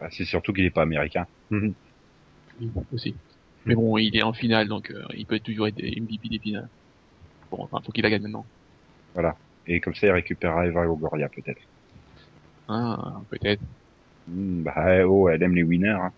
[0.00, 1.26] Bah, c'est surtout qu'il est pas américain.
[2.58, 3.20] Oui, aussi.
[3.66, 6.68] Mais bon, il est en finale, donc euh, il peut toujours être MVP des finales.
[7.50, 8.46] Bon, enfin, faut qu'il la gagne maintenant.
[9.66, 11.60] Et comme ça il récupérera Eva Longoria peut-être.
[12.68, 13.62] Ah, peut-être.
[14.28, 15.88] Hmm, bah oh, elle aime les winners.
[15.88, 16.12] Hein.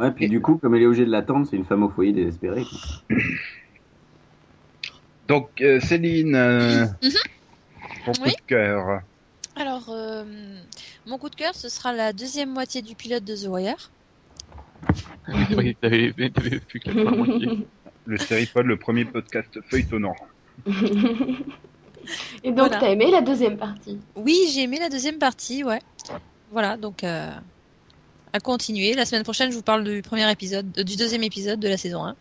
[0.00, 2.12] Ouais, puis du coup, comme elle est obligée de l'attendre, c'est une femme au foyer
[2.12, 2.64] désespérée.
[2.64, 3.16] quoi.
[5.28, 6.86] Donc euh, Céline, euh,
[8.06, 9.02] ton coup de cœur.
[9.56, 10.24] Alors, euh,
[11.06, 13.90] mon coup de cœur, ce sera la deuxième moitié du pilote de The Wire.
[15.28, 15.80] Oui, c'est vrai que
[16.30, 17.68] t'avais, plus que la première moitié.
[18.06, 20.14] Le Seripod, le premier podcast feuilletonnant.
[22.42, 22.78] Et donc, Voilà.
[22.78, 23.98] t'as aimé la deuxième partie?
[24.16, 25.80] Oui, j'ai aimé la deuxième partie, ouais.
[26.50, 27.30] Voilà, donc euh,
[28.32, 28.94] à continuer.
[28.94, 31.76] La semaine prochaine, je vous parle du premier épisode, euh, du deuxième épisode de la
[31.76, 32.16] saison 1.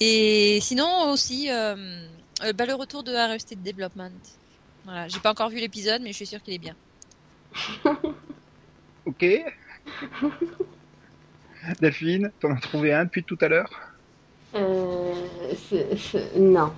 [0.00, 2.08] Et sinon aussi, euh,
[2.42, 4.10] euh, bah, le retour de Arrested Development.
[4.84, 6.76] Voilà, j'ai pas encore vu l'épisode, mais je suis sûre qu'il est bien.
[9.06, 9.22] Ok.
[11.80, 13.70] Delphine, t'en as trouvé un depuis tout à l'heure
[14.54, 15.14] euh,
[16.36, 16.72] Non.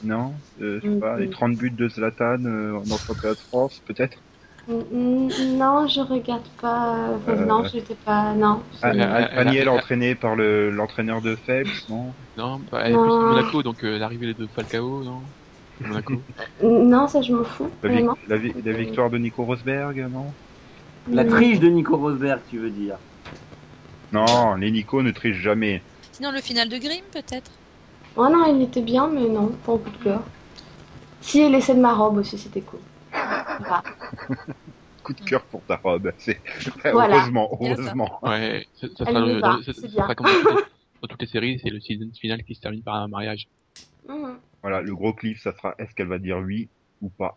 [0.00, 1.28] Non euh, Je sais Mm, pas, les mm.
[1.28, 4.24] 30 buts de Zlatan euh, en championnat de France, peut-être
[4.68, 7.14] Mm, mm, Non, je regarde pas.
[7.16, 7.46] enfin, Euh.
[7.46, 8.34] Non, j'étais pas.
[8.34, 8.62] Non.
[8.82, 12.82] Ah, c'est- elle- elle- Paniel elle- entraîné par le l'entraîneur de Phelps, non Non, bah,
[12.84, 15.32] elle est plus de Monaco, donc euh, l'arrivée de Falcao, non
[15.80, 16.24] Monaco.
[16.62, 17.70] Non, ça, je m'en fous.
[17.82, 18.16] la, Vraiment.
[18.26, 20.36] la vi- la victoire de Nico Rosberg, non
[21.12, 21.26] La Mm.
[21.26, 22.98] triche de Nico Rosberg, tu veux dire
[24.12, 25.82] Non, les Nico ne trichent jamais.
[26.12, 27.50] Sinon, le final de Grimm, peut-être.
[28.16, 30.22] Oh non, il était bien, mais non, pas au coup de cœur.
[31.20, 32.80] Si, et l'essai de ma robe aussi, c'était cool.
[33.12, 33.82] Voilà.
[35.02, 36.12] Coup de cœur pour ta robe.
[36.18, 36.40] C'est
[36.90, 37.16] Voilà.
[37.16, 38.18] heureusement, heureusement.
[38.22, 40.02] Ouais, ça, sera me le, va, dans- ça, c'est ça bien.
[40.02, 43.08] sera comme dans toutes, les, séries, c'est le season final qui se termine par un
[43.08, 43.46] mariage.
[44.08, 44.38] Mhm.
[44.62, 46.68] Voilà, le gros cliff, ça sera est-ce qu'elle va dire oui
[47.00, 47.34] ou pas?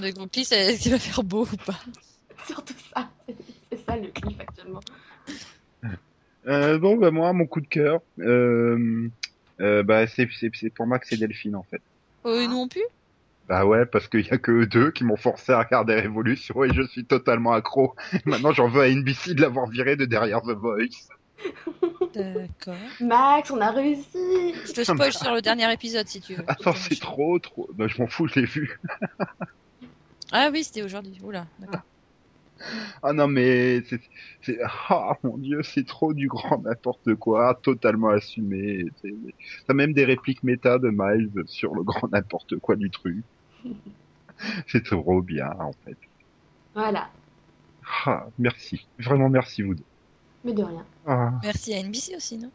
[0.00, 1.80] Le groupe clip, est-ce qu'il va faire beau ou pas?
[2.46, 3.08] Surtout ça.
[3.70, 4.80] C'est ça le cliff actuellement.
[6.48, 9.08] Euh, bon, bah moi, mon coup de cœur, euh,
[9.60, 11.82] euh, bah c'est c'est c'est pour Max et Delphine en fait.
[12.26, 12.82] euh, Nous non plus
[13.48, 16.64] Bah ouais, parce qu'il y a que eux deux qui m'ont forcé à regarder Révolution
[16.64, 17.94] et je suis totalement accro.
[18.24, 21.08] Maintenant, j'en veux à NBC de l'avoir viré de derrière The Voice.
[22.14, 22.74] D'accord.
[23.00, 26.44] Max, on a réussi Je te spoil sur le dernier épisode si tu veux.
[26.48, 27.68] Attends, c'est trop, trop.
[27.74, 28.78] Bah, je m'en fous, je l'ai vu.
[30.30, 31.18] Ah oui, c'était aujourd'hui.
[31.22, 31.80] Oula, d'accord.
[31.82, 31.97] Ah
[33.14, 34.00] non, mais c'est,
[34.42, 38.86] c'est, ah mon dieu, c'est trop du grand n'importe quoi, totalement assumé.
[39.02, 39.14] C'est-
[39.66, 43.24] T'as même des répliques méta de Miles sur le grand n'importe quoi du truc.
[44.68, 45.96] C'est trop bien, en fait.
[46.74, 47.08] Voilà.
[48.06, 48.86] Ah, merci.
[48.98, 49.84] Vraiment merci, vous deux.
[50.44, 50.84] Mais de rien.
[51.06, 51.32] Ah.
[51.42, 52.50] Merci à NBC aussi, non?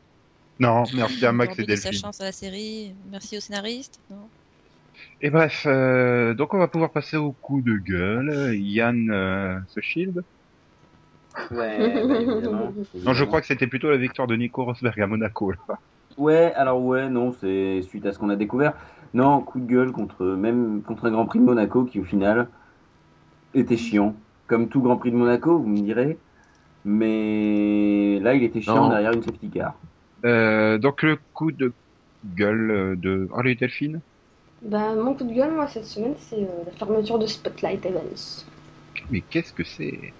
[0.59, 2.01] Non, merci à Max et donner sa Delphine.
[2.01, 2.93] chance à la série.
[3.11, 3.99] Merci aux scénaristes.
[4.09, 4.29] Non?
[5.21, 8.55] Et bref, euh, donc on va pouvoir passer au coup de gueule.
[8.55, 10.23] Yann euh, se shield.
[11.51, 12.73] Ouais, bah, évidemment.
[13.05, 15.51] Non, je crois que c'était plutôt la victoire de Nico Rosberg à Monaco.
[15.51, 15.57] Là.
[16.17, 18.73] Ouais, alors ouais, non, c'est suite à ce qu'on a découvert.
[19.13, 22.47] Non, coup de gueule contre même contre un Grand Prix de Monaco qui au final
[23.53, 24.15] était chiant,
[24.47, 26.17] comme tout Grand Prix de Monaco, vous me direz.
[26.85, 28.89] Mais là, il était chiant Non.
[28.89, 29.75] derrière une safety car.
[30.25, 31.71] Euh, donc le coup de
[32.35, 33.29] gueule de...
[33.35, 34.01] Oh, les Delphine
[34.64, 38.45] Bah, mon coup de gueule, moi, cette semaine, c'est euh, la fermeture de Spotlight Events.
[39.09, 40.14] Mais qu'est-ce que c'est?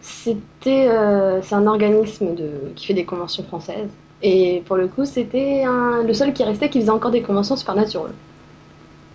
[0.00, 3.90] C'était, euh, c'est un organisme de, qui fait des conventions françaises.
[4.22, 7.56] Et pour le coup, c'était un- le seul qui restait qui faisait encore des conventions
[7.56, 8.12] Supernatural.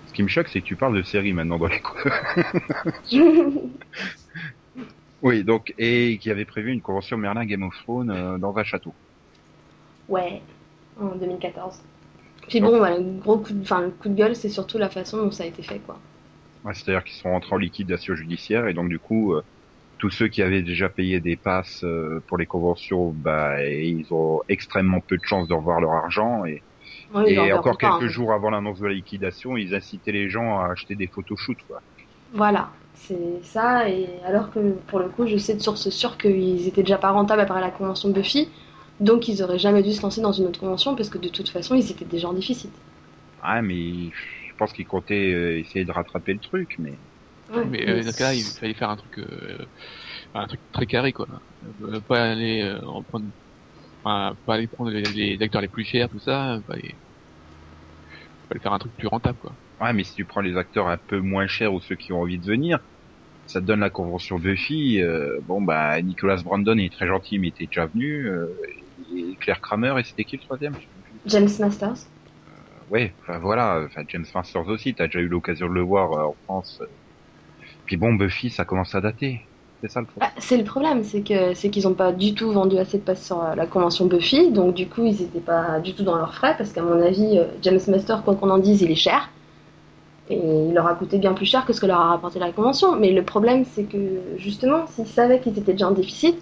[0.06, 2.08] Ce qui me choque, c'est que tu parles de série maintenant dans les coups.
[5.22, 8.64] Oui, donc, et qui avait prévu une convention Merlin Game of Thrones euh, dans un
[8.64, 8.96] château.
[10.08, 10.42] ouais,
[11.00, 11.80] en 2014.
[12.48, 14.90] Puis bon, voilà, le gros coup de, enfin, le coup de gueule, c'est surtout la
[14.90, 16.00] façon dont ça a été fait, quoi.
[16.64, 19.44] Ouais, C'est-à-dire qu'ils sont rentrés en liquidation judiciaire et donc du coup, euh,
[19.98, 24.42] tous ceux qui avaient déjà payé des passes euh, pour les conventions, bah, ils ont
[24.50, 26.62] extrêmement peu de chances de revoir leur argent et,
[27.14, 28.14] encore pas, quelques hein.
[28.14, 31.64] jours avant l'annonce de la liquidation, ils incitaient les gens à acheter des photoshoots.
[31.68, 31.82] Quoi.
[32.34, 33.88] Voilà, c'est ça.
[33.90, 37.12] Et alors que pour le coup, je sais de source sûre qu'ils étaient déjà pas
[37.12, 38.50] rentables après la convention Buffy,
[39.00, 41.50] donc ils auraient jamais dû se lancer dans une autre convention parce que de toute
[41.50, 42.74] façon, ils étaient déjà en déficit.
[43.40, 47.02] Ah, mais je pense qu'ils comptaient euh, essayer de rattraper le truc, mais
[47.50, 49.68] Ouais, Mais euh, dans ce cas-là, il fallait faire un truc, euh,
[50.34, 51.28] un truc très carré, quoi.
[51.64, 53.28] Euh, pas aller euh, en prendre,
[54.04, 56.60] enfin, pas aller prendre les, les acteurs les plus chers, tout ça.
[56.68, 57.00] Fallait,
[58.50, 59.58] fallait faire un truc plus rentable, quoi.
[59.80, 62.22] ouais, mais si tu prends les acteurs un peu moins chers ou ceux qui ont
[62.22, 62.80] envie de venir,
[63.48, 65.02] ça te donne la convention Buffy.
[65.02, 68.28] euh, bon, bah, Nicolas Brandon est très gentil, mais il était déjà venu.
[68.28, 68.48] euh,
[69.16, 70.76] et Claire Kramer, et c'était qui le troisième?
[71.26, 72.08] James Masters.
[72.90, 76.28] Ouais, enfin voilà, enfin James Masters aussi, t'as déjà eu l'occasion de le voir euh,
[76.28, 76.82] en France.
[77.86, 79.42] Puis bon, Buffy, ça commence à dater.
[79.82, 80.30] C'est ça le problème.
[80.30, 83.04] Bah, c'est le problème, c'est que c'est qu'ils ont pas du tout vendu assez de
[83.04, 86.16] passes sur euh, la convention Buffy, donc du coup ils étaient pas du tout dans
[86.16, 88.96] leurs frais parce qu'à mon avis, euh, James Master, quoi qu'on en dise, il est
[88.96, 89.30] cher.
[90.30, 92.52] Et il leur a coûté bien plus cher que ce que leur a rapporté la
[92.52, 92.96] convention.
[92.96, 96.36] Mais le problème, c'est que justement, s'ils savaient qu'ils étaient déjà en déficit,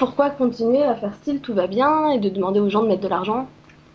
[0.00, 3.02] pourquoi continuer à faire style tout va bien et de demander aux gens de mettre
[3.02, 3.46] de l'argent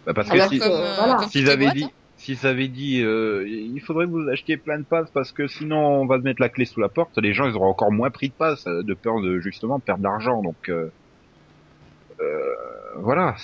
[0.05, 1.15] Bah, parce que si, euh, voilà.
[1.15, 1.89] comme s'ils avaient dit, hein.
[2.15, 5.79] s'ils avaient dit, euh, il faudrait que vous achetiez plein de passes parce que sinon
[6.01, 8.11] on va se mettre la clé sous la porte, les gens ils auront encore moins
[8.11, 10.43] pris de passes euh, de peur de justement perdre de l'argent.
[10.43, 10.91] Donc euh,
[12.21, 12.53] euh,
[12.97, 13.35] voilà,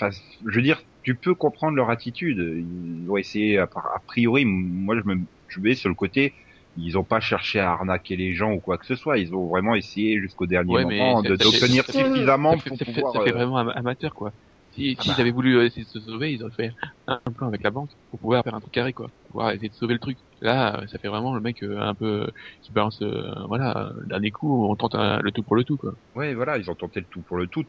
[0.00, 2.38] je veux dire, tu peux comprendre leur attitude.
[2.38, 6.32] Ils ont essayé, a a priori, moi je me, je vais sur le côté.
[6.76, 9.18] Ils ont pas cherché à arnaquer les gens ou quoi que ce soit.
[9.18, 12.92] Ils ont vraiment essayé jusqu'au dernier Ouais, moment d'obtenir suffisamment ça fait, pour ça fait-
[12.92, 13.14] pouvoir.
[13.14, 14.32] ça fait euh, vraiment am- amateur, quoi.
[14.72, 15.20] Si, Ah s'ils bah.
[15.20, 16.70] avaient voulu euh, essayer de se sauver, ils auraient fait
[17.06, 19.08] un, un plan avec la banque pour pouvoir faire un truc carré, quoi.
[19.22, 20.18] Pour pouvoir essayer de sauver le truc.
[20.40, 22.30] Là, euh, ça fait vraiment le mec euh, un peu
[22.62, 25.92] qui balance, euh, voilà, dernier coup, on tente un- le tout pour le tout, quoi.
[26.14, 27.64] Ouais, voilà, ils ont tenté le tout pour le tout.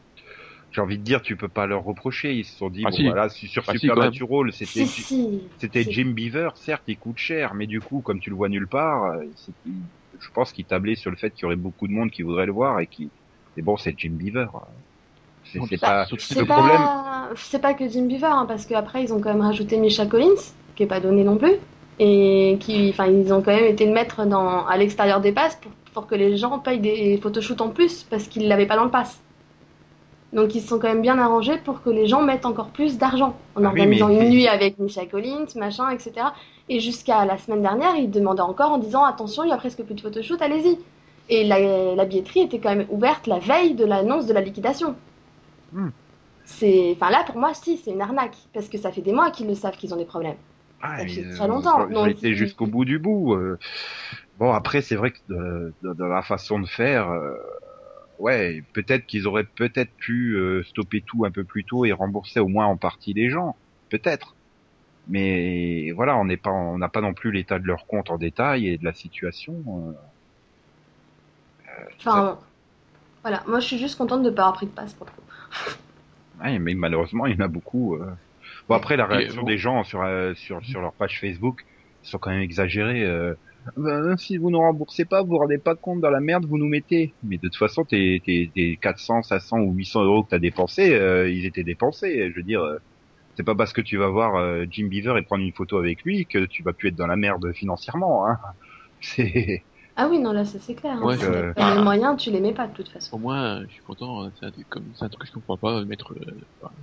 [0.72, 2.32] J'ai envie de dire, tu peux pas leur reprocher.
[2.32, 3.04] Ils se sont dit, Ah, bon, si.
[3.04, 5.40] voilà, sur Ah, si, Supernatural, c'était Si, si.
[5.58, 5.92] c'était Si.
[5.92, 9.04] Jim Beaver, certes, il coûte cher, mais du coup, comme tu le vois nulle part,
[9.04, 9.24] euh,
[10.20, 12.46] je pense qu'il tablait sur le fait qu'il y aurait beaucoup de monde qui voudrait
[12.46, 13.10] le voir et qui,
[13.56, 14.46] et bon, c'est Jim Beaver.
[15.44, 16.54] C'est pas, le pas...
[16.54, 16.80] problème.
[17.34, 20.40] c'est pas que Jim Beaver, hein, parce qu'après ils ont quand même rajouté Misha Collins,
[20.76, 21.54] qui est pas donné non plus,
[21.98, 25.56] et qui, enfin, ils ont quand même été le mettre dans, à l'extérieur des passes
[25.56, 28.84] pour, pour que les gens payent des photoshoots en plus, parce qu'ils l'avaient pas dans
[28.84, 29.20] le pass.
[30.32, 32.98] Donc ils se sont quand même bien arrangés pour que les gens mettent encore plus
[32.98, 36.12] d'argent en Ah oui, organisant mais- une nuit avec Misha Collins, machin, etc.
[36.68, 39.82] Et jusqu'à la semaine dernière, ils demandaient encore en disant attention, il y a presque
[39.82, 40.78] plus de photoshoots, allez-y.
[41.28, 44.94] Et la, la billetterie était quand même ouverte la veille de l'annonce de la liquidation.
[45.72, 45.88] Hmm.
[46.44, 49.30] C'est, enfin là pour moi, si, c'est une arnaque parce que ça fait des mois
[49.30, 50.36] qu'ils le savent qu'ils ont des problèmes.
[50.82, 51.86] Ah, ça fait euh, très longtemps.
[51.88, 53.34] J'ai Donc, été il- jusqu'au bout du bout.
[53.34, 53.58] euh.
[54.38, 57.34] Bon, après, c'est vrai que de, de- de la façon de faire, euh,
[58.20, 62.40] ouais, peut-être qu'ils auraient peut-être pu euh, stopper tout un peu plus tôt et rembourser
[62.40, 63.56] au moins en partie les gens,
[63.88, 64.34] peut-être.
[65.08, 68.18] Mais voilà, on n'est pas, on n'a pas non plus l'état de leur compte en
[68.18, 69.54] détail et de la situation.
[69.68, 69.92] euh.
[71.98, 72.38] Enfin,
[73.22, 75.76] voilà, moi je suis juste contente de pas avoir pris de passe pour le coup.
[76.42, 77.96] Ouais, mais malheureusement, il y en a beaucoup.
[77.96, 78.06] euh.
[78.66, 79.46] Bon, après, la Et, réaction bon.
[79.46, 81.66] des gens sur, euh, sur, sur leur page Facebook
[82.02, 83.04] sont quand même exagérées.
[83.76, 86.58] Ben, si vous ne remboursez pas, vous vous rendez pas compte dans la merde, vous
[86.58, 87.16] nous mettez.
[87.22, 90.94] Mais de toute façon, tes, tes, tes 400, 500 ou 800 euros que t'as dépensés,
[90.94, 92.30] euh, ils étaient dépensés.
[92.30, 92.78] Je veux dire, euh,
[93.36, 96.02] c'est pas parce que tu vas voir euh, Jim Beaver et prendre une photo avec
[96.04, 98.26] lui que tu vas plus être dans la merde financièrement.
[98.28, 98.38] Hein.
[99.00, 100.96] C'est Ah oui, non, là, ça, c'est clair.
[100.96, 101.06] hein.
[101.06, 103.10] Ouais, Si euh, t'as pas les moyens, tu les mets pas de toute façon.
[103.10, 104.24] Pour moi, euh, je suis content.
[104.24, 105.84] euh, C'est un, truc comme- c'est un truc que je comprends pas.
[105.84, 106.74] Mettre, euh, enfin,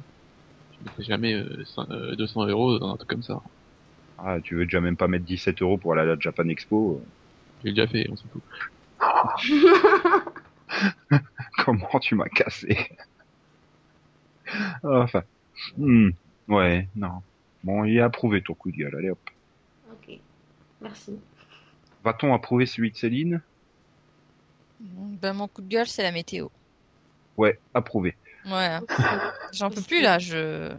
[0.71, 3.39] je mettrais jamais euh, cin- euh, 200 euros dans un truc comme ça.
[4.18, 7.01] Ah, tu veux déjà même pas mettre 17 euros pour aller à la Japan Expo
[7.63, 8.41] J'ai déjà fait, on s'en fout.
[11.65, 12.89] Comment tu m'as cassé
[14.84, 15.24] Enfin,
[15.78, 16.09] hmm,
[16.47, 17.22] ouais, non.
[17.63, 18.95] Bon, il est approuvé ton coup de gueule.
[18.95, 19.20] Allez hop.
[19.91, 20.20] ok.
[20.82, 21.20] Merci.
[22.03, 23.41] Va-t-on approuver celui de Céline?
[24.80, 26.47] Ben, mon coup de gueule, c'est la météo.
[27.36, 28.15] Ouais, approuvé.
[28.45, 28.78] Ouais.
[29.51, 30.74] J'en peux plus là, je.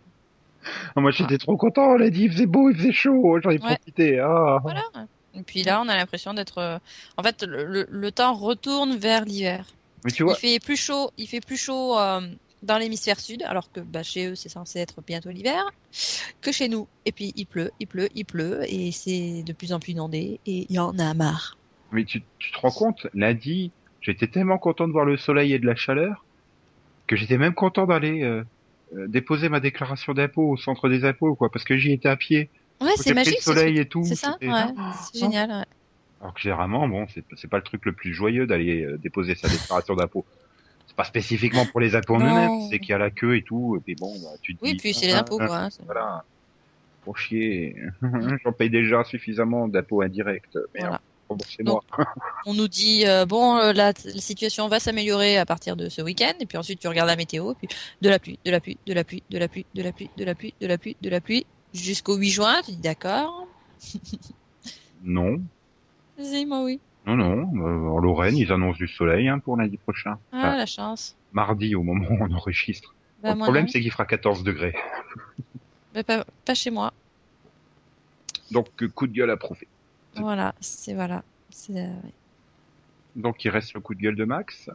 [0.96, 3.54] Ah, moi j'étais trop content, on dit, il faisait beau, il faisait chaud, j'en ai
[3.54, 3.76] Ouais.
[3.76, 4.18] profité.
[4.18, 4.58] Ah.
[4.62, 4.82] Voilà.
[5.34, 6.58] Et puis là, on a l'impression d'être.
[6.58, 6.78] euh,
[7.16, 9.66] En fait, le, temps retourne vers l'hiver.
[10.04, 11.10] Mais tu Il fait plus chaud.
[11.16, 12.20] Il fait plus chaud euh,
[12.62, 15.62] dans l'hémisphère sud, alors que bah, chez eux, c'est censé être bientôt l'hiver,
[16.40, 16.88] que chez nous.
[17.04, 20.40] Et puis il pleut, il pleut, il pleut, et c'est de plus en plus inondé.
[20.46, 21.56] Et il y en a marre.
[21.92, 25.58] mais tu, tu te rends compte, lundi, j'étais tellement content de voir le soleil et
[25.58, 26.24] de la chaleur
[27.06, 28.44] que j'étais même content d'aller euh,
[28.92, 32.50] déposer ma déclaration d'impôt au centre des impôts, quoi, parce que j'y étais à pied.
[32.80, 33.36] Ouais, c'est magique.
[33.38, 34.04] le soleil et tout.
[34.04, 34.36] C'est ça.
[34.40, 34.48] Ouais.
[35.12, 35.50] C'est génial.
[35.50, 35.64] ouais.
[36.20, 39.48] Alors que généralement, bon, c'est pas le truc le plus joyeux d'aller euh, déposer sa
[39.48, 40.24] déclaration d'impôt.
[40.86, 43.76] C'est pas spécifiquement pour les impôts eux-mêmes, c'est qu'il y a la queue et tout,
[43.76, 45.56] et puis bon, bah, tu te Oui, dis, puis c'est les ah, impôts, ah, quoi.
[45.58, 46.24] hein, c'est- Voilà.
[47.04, 47.76] Pour chier.
[48.44, 50.44] J'en paye déjà suffisamment d'impôts indirects.
[50.54, 51.00] Merde, Voilà.
[52.46, 56.00] On nous dit euh, bon, euh, la, la situation va s'améliorer à partir de ce
[56.02, 57.68] week-end, et puis ensuite tu regardes la météo, et puis
[58.00, 60.10] de la pluie, de la pluie, de la pluie, de la pluie, de la pluie,
[60.16, 62.62] de la pluie, de la pluie, de la pluie, jusqu'au 8 juin.
[62.64, 63.46] Tu dis d'accord.
[65.04, 65.40] Non.
[66.20, 66.80] Si, moi oui.
[67.06, 67.66] Non, non.
[67.66, 70.18] euh, en Lorraine, ils annoncent du soleil hein, pour lundi prochain.
[70.32, 71.14] Ah, Enfin, la chance.
[71.32, 72.94] mardi, au moment où on enregistre.
[73.22, 74.74] Bah, le problème, c'est qu'il fera 14 degrés.
[75.94, 76.92] Bah, pas, pas chez moi.
[78.50, 79.68] Donc, coup de gueule approuvé.
[80.20, 81.24] Voilà, c'est voilà.
[81.50, 82.14] C'est euh, ouais.
[83.16, 84.70] Donc, il reste le coup de gueule de Max.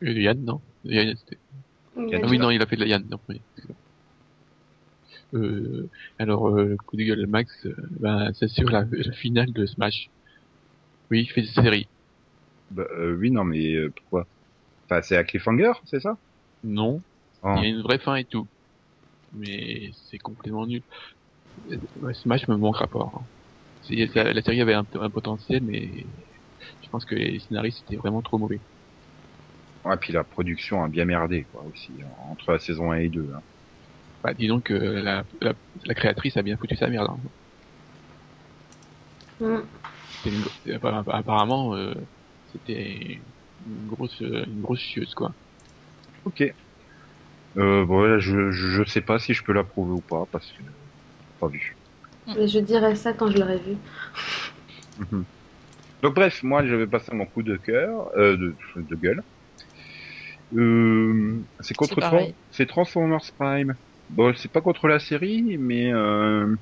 [0.00, 0.62] Et Yann, non?
[0.84, 1.14] Yann,
[1.96, 3.06] Ah dit- oui, non, il a fait de la Yann.
[3.08, 3.42] Non, oui.
[5.34, 9.52] Euh, alors, euh, le coup de gueule Max, euh, ben, c'est sur la, la finale
[9.52, 10.10] de Smash.
[11.10, 11.88] Oui, il fait des séries.
[12.70, 14.26] Bah, euh, oui, non, mais euh, pourquoi?
[14.88, 16.18] Enfin, c'est à Cliffhanger, c'est ça?
[16.62, 17.02] Non,
[17.42, 17.54] Oh.
[17.58, 18.48] il y a une vraie fin et tout.
[19.32, 20.82] Mais c'est complètement nul.
[22.12, 23.10] Smash me manquera pas.
[23.14, 23.26] hein.
[23.88, 26.06] La série avait un, un potentiel, mais
[26.82, 28.62] je pense que les scénaristes étaient vraiment trop mauvais.
[29.84, 33.30] Ouais, puis la production a bien merdé, quoi, aussi, entre la saison 1 et 2.
[33.34, 33.42] Hein.
[34.22, 35.54] Bah, disons que la, la,
[35.84, 37.08] la créatrice a bien foutu sa merde.
[37.10, 37.22] hein.
[39.40, 39.68] Mm.
[40.16, 41.94] C'était une- appa- apparemment, euh,
[42.46, 43.24] c'était
[43.64, 45.34] une grosse, euh, une grosse chieuse, quoi.
[46.24, 46.54] Ok.
[47.56, 50.50] Euh, bon, là, je, je je sais pas si je peux l'approuver ou pas, parce
[50.52, 50.62] que
[51.40, 51.78] pas vu.
[52.26, 53.76] Mais je dirais ça quand je l'aurai vu.
[54.96, 55.26] Mhm.
[56.02, 59.24] Donc bref, moi je vais passer mon coup de cœur, euh, de, de gueule.
[60.54, 62.00] Euh, c'est contre
[62.50, 63.74] C'est Transformers Prime.
[64.08, 66.54] Bon, c'est pas contre la série, mais euh,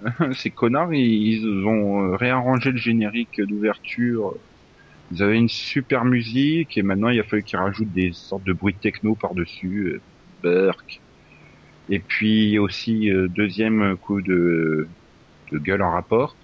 [0.34, 4.34] ces connards, ils, ils ont euh, réarrangé le générique d'ouverture.
[5.10, 8.54] Ils avaient une super musique et maintenant il a fallu qu'ils rajoutent des sortes de
[8.54, 9.86] bruits techno par-dessus.
[9.96, 10.04] euh,
[10.42, 11.03] Burk.
[11.88, 14.88] Et puis aussi euh, deuxième coup de,
[15.52, 16.36] de gueule en rapport.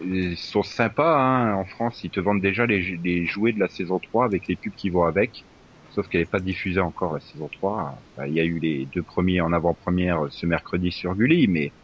[0.00, 1.54] Ils sont sympas, hein.
[1.54, 4.56] En France, ils te vendent déjà les, les jouets de la saison 3 avec les
[4.56, 5.46] pubs qui vont avec.
[5.90, 8.04] Sauf qu'elle n'est pas diffusée encore la saison 3.
[8.16, 11.74] Enfin, Il y a eu les deux premiers en avant-première ce mercredi sur Gulli, mais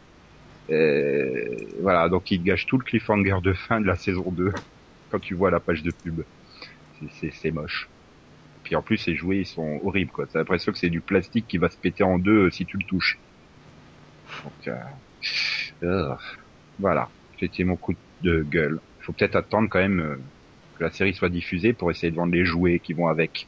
[0.71, 4.53] euh, voilà, donc ils gâchent tout le cliffhanger de fin de la saison 2
[5.11, 6.23] quand tu vois la page de pub.
[7.11, 7.94] C'est moche.
[8.65, 10.27] Puis en plus, les jouets, ils sont horribles, quoi.
[10.27, 12.79] T'as l'impression que c'est du plastique qui va se péter en deux euh, si tu
[12.79, 13.19] le touches.
[14.43, 14.77] Donc, euh,
[15.83, 16.15] euh,
[16.79, 17.09] voilà.
[17.39, 18.81] C'était mon coup de gueule.
[19.01, 20.17] Faut peut-être attendre quand même euh,
[20.79, 23.47] que la série soit diffusée pour essayer de vendre les jouets qui vont avec.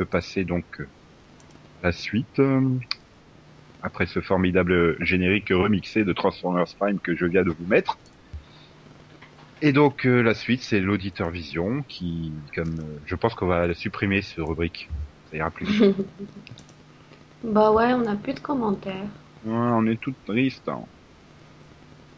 [0.00, 0.86] Peut passer donc euh,
[1.82, 2.38] à la suite.
[2.38, 2.60] euh,
[3.82, 7.98] après ce formidable générique remixé de Transformers Prime que je viens de vous mettre.
[9.62, 13.72] Et donc euh, la suite, c'est l'auditeur vision qui, comme euh, je pense qu'on va
[13.74, 14.88] supprimer ce rubrique.
[15.30, 15.96] Ça ira plus vite.
[17.42, 19.06] Bah ouais, on n'a plus de commentaires.
[19.46, 20.68] Ouais, on est toutes tristes.
[20.68, 20.82] hein.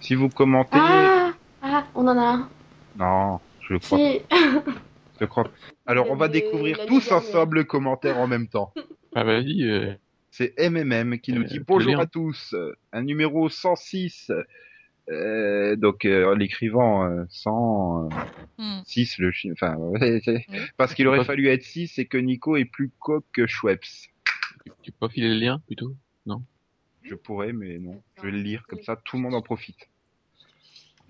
[0.01, 2.49] Si vous commentez, Ah Ah, on en a un.
[2.97, 4.21] non, je crois, Si.
[5.23, 5.49] je crois.
[5.87, 8.73] Alors on va découvrir tous ensemble le commentaire en même temps.
[9.15, 9.93] Ah vas-y, euh,
[10.31, 12.55] C'est MMM qui nous Euh, dit bonjour à tous.
[12.95, 14.33] Un numéro 106.
[15.11, 19.23] Euh, donc euh, en l'écrivant euh, 106 Hmm.
[19.23, 19.53] le chien.
[19.53, 20.23] Enfin, ouais,
[20.79, 23.83] parce qu'il aurait Pas- fallu être 6 et que Nico est plus coq que Schweppes.
[24.65, 25.95] tu, tu peux pas filer le lien plutôt?
[27.05, 28.01] Je pourrais, mais non.
[28.17, 29.89] Je vais le lire, comme ça tout le monde en profite.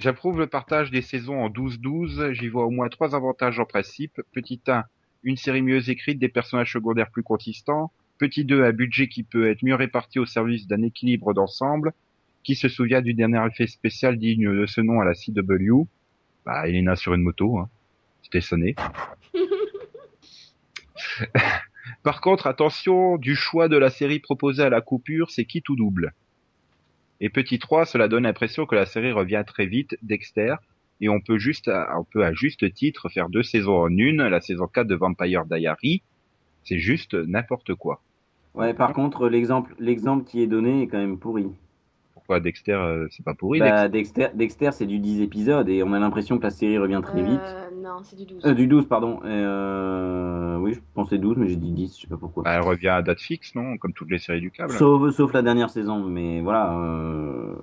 [0.03, 2.33] J'approuve le partage des saisons en 12-12.
[2.33, 4.21] J'y vois au moins trois avantages en principe.
[4.33, 4.83] Petit 1,
[5.23, 7.93] une série mieux écrite, des personnages secondaires plus consistants.
[8.19, 11.93] Petit 2, un budget qui peut être mieux réparti au service d'un équilibre d'ensemble.
[12.43, 15.87] Qui se souvient du dernier effet spécial digne de ce nom à la CW
[16.45, 17.59] Bah, Elena sur une moto.
[17.59, 17.71] Hein.
[18.25, 18.75] C'était sonné.
[22.03, 25.77] Par contre, attention, du choix de la série proposée à la coupure, c'est qui tout
[25.77, 26.13] double?
[27.23, 30.57] Et petit 3, cela donne l'impression que la série revient très vite, Dexter,
[31.01, 34.23] et on peut juste, à- on peut à juste titre faire deux saisons en une,
[34.23, 36.03] la saison 4 de Vampire Diary,
[36.65, 38.03] c'est juste n'importe quoi.
[38.55, 41.47] Ouais, par contre, l'exemple, l'exemple qui est donné est quand même pourri.
[42.13, 45.93] Pourquoi Dexter, euh, c'est pas pourri bah, Dexter, Dexter c'est du 10 épisodes et on
[45.93, 47.41] a l'impression que la série revient très vite.
[47.41, 48.45] Euh, non, c'est du 12.
[48.47, 49.19] Euh, du 12, pardon.
[49.23, 52.43] Et, euh, oui, je pensais 12, mais j'ai dit 10, je sais pas pourquoi.
[52.45, 53.77] Bah, elle revient à date fixe, non?
[53.79, 54.73] Comme toutes les séries du câble.
[54.73, 56.79] Sauf, sauf la dernière saison, mais voilà.
[56.79, 57.55] euh,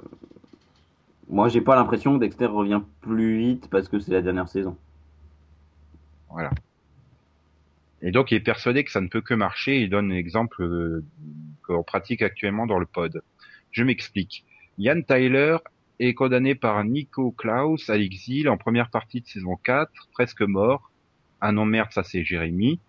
[1.30, 4.78] Moi, j'ai pas l'impression que Dexter revient plus vite parce que c'est la dernière saison.
[6.30, 6.51] Voilà.
[8.01, 9.82] Et donc, il est persuadé que ça ne peut que marcher.
[9.82, 11.03] Il donne un exemple euh,
[11.67, 13.22] qu'on pratique actuellement dans le pod.
[13.72, 14.45] Je m'explique.
[14.78, 15.57] Ian Tyler
[16.00, 20.91] est condamné par Nico Klaus à l'exil en première partie de saison 4, presque mort.
[21.41, 22.80] Ah non, merde, ça c'est Jérémy.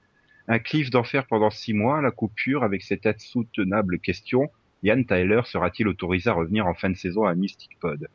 [0.49, 4.51] Un cliff d'enfer pendant six mois, la coupure avec cette insoutenable question.
[4.83, 8.09] Ian Tyler sera-t-il autorisé à revenir en fin de saison à Mystic Pod?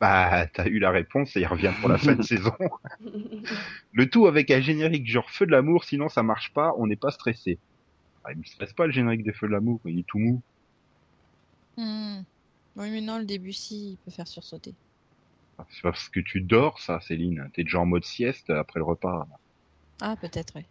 [0.00, 2.54] Bah, t'as eu la réponse et il revient pour la fin de saison.
[3.92, 6.96] Le tout avec un générique genre Feu de l'amour, sinon ça marche pas, on n'est
[6.96, 7.58] pas stressé.
[8.24, 10.42] Ah, il me stresse pas le générique des Feux de l'amour, il est tout mou.
[11.76, 12.22] Hmm.
[12.76, 14.74] Oui, mais non, le début, si, il peut faire sursauter.
[15.58, 17.50] Ah, C'est parce que tu dors ça, Céline.
[17.52, 19.26] T'es déjà en mode sieste après le repas.
[20.00, 20.64] Ah, peut-être, oui.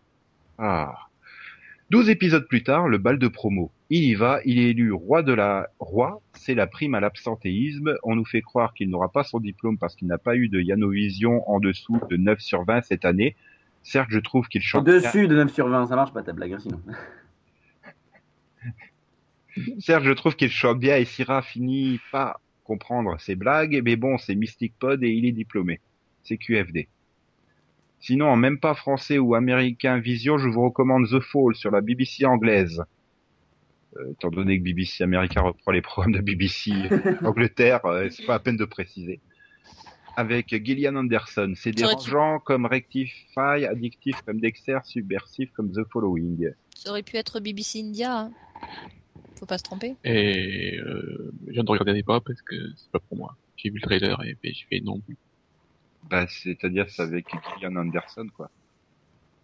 [0.58, 1.08] Ah.
[1.92, 3.72] 12 épisodes plus tard, le bal de promo.
[3.90, 5.70] Il y va, il est élu roi de la...
[5.80, 7.96] Roi, c'est la prime à l'absentéisme.
[8.04, 10.62] On nous fait croire qu'il n'aura pas son diplôme parce qu'il n'a pas eu de
[10.62, 13.36] Yanovision en dessous de 9 sur 20 cette année.
[13.82, 14.88] Certes, je trouve qu'il chante...
[14.88, 16.80] Au-dessus de 9 sur 20, ça marche pas ta blague, hein, sinon.
[19.80, 24.18] Certes, je trouve qu'il chante bien et Syrah finit pas comprendre ses blagues, mais bon,
[24.18, 25.80] c'est Mystic Pod et il est diplômé.
[26.24, 26.88] C'est QFD.
[28.00, 31.82] Sinon, en même pas français ou américain Vision, je vous recommande The Fall sur la
[31.82, 32.84] BBC anglaise.
[33.98, 36.72] Euh, étant donné que BBC américain reprend les programmes de BBC
[37.24, 39.20] Angleterre, euh, c'est pas à peine de préciser.
[40.16, 46.52] Avec Gillian Anderson, c'est dérangeant comme Rectify, addictif comme Dexter, subversif comme The Following.
[46.76, 48.20] Ça aurait pu être BBC India.
[48.20, 48.32] Hein.
[49.40, 49.96] Faut pas se tromper.
[50.04, 53.38] Et euh, je viens de regarder pas parce que c'est pas pour moi.
[53.56, 55.02] J'ai vu le trailer et puis je fais non.
[56.10, 58.50] Bah, c'est-à-dire c'est avec Gillian Anderson, quoi.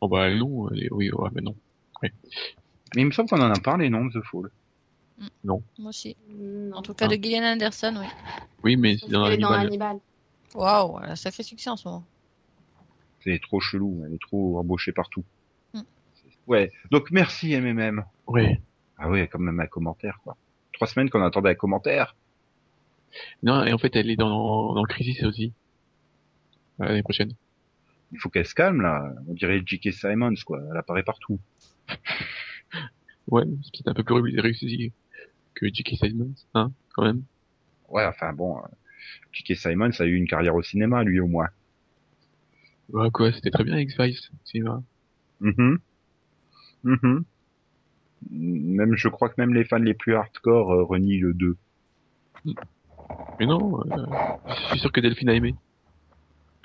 [0.02, 1.56] Oh bah non, oui, ouais, mais non.
[2.02, 2.12] Mais
[2.98, 4.52] il me semble qu'on en a parlé, non, The Fall
[5.46, 6.18] Moi aussi.
[6.30, 6.76] Non.
[6.76, 7.16] En tout cas, Ah.
[7.16, 8.08] de Gillian Anderson, oui.
[8.64, 9.24] Oui, mais c'est dans.
[9.24, 10.00] Hannibal.
[10.56, 12.04] Waouh, elle a sacré succès en ce moment.
[13.24, 15.24] C'est trop chelou, elle est trop embauchée partout.
[15.74, 15.82] Mm.
[16.48, 18.04] Ouais, donc merci MMM.
[18.28, 18.60] Ouais.
[18.98, 20.38] Ah ouais, quand même un commentaire, quoi.
[20.74, 22.16] Trois semaines qu'on attendait un commentaire.
[23.44, 25.54] Non, et en fait, elle est dans, dans Crisis aussi.
[26.80, 27.34] L'année prochaine.
[28.12, 29.14] Il faut qu'elle se calme, là.
[29.28, 29.92] On dirait J.K.
[29.94, 30.62] Simons, quoi.
[30.72, 31.40] Elle apparaît partout.
[33.28, 34.92] Ouais, c'est peut-être un peu plus ré- réussi
[35.56, 35.96] que J.K.
[35.98, 37.24] Simons, hein, quand même.
[37.90, 38.68] Ouais, enfin bon, euh,
[39.32, 39.56] J.K.
[39.58, 41.48] Simons a eu une carrière au cinéma, lui, au moins.
[42.90, 44.84] Ouais, quoi, c'était très bien X-Files, cinéma.
[45.40, 45.80] Mhm.
[46.84, 47.24] Mhm.
[48.30, 51.58] Même, je crois que même les fans les plus hardcore euh, renient le 2.
[53.40, 54.06] Mais non, euh,
[54.48, 55.56] je suis sûr que Delphine a aimé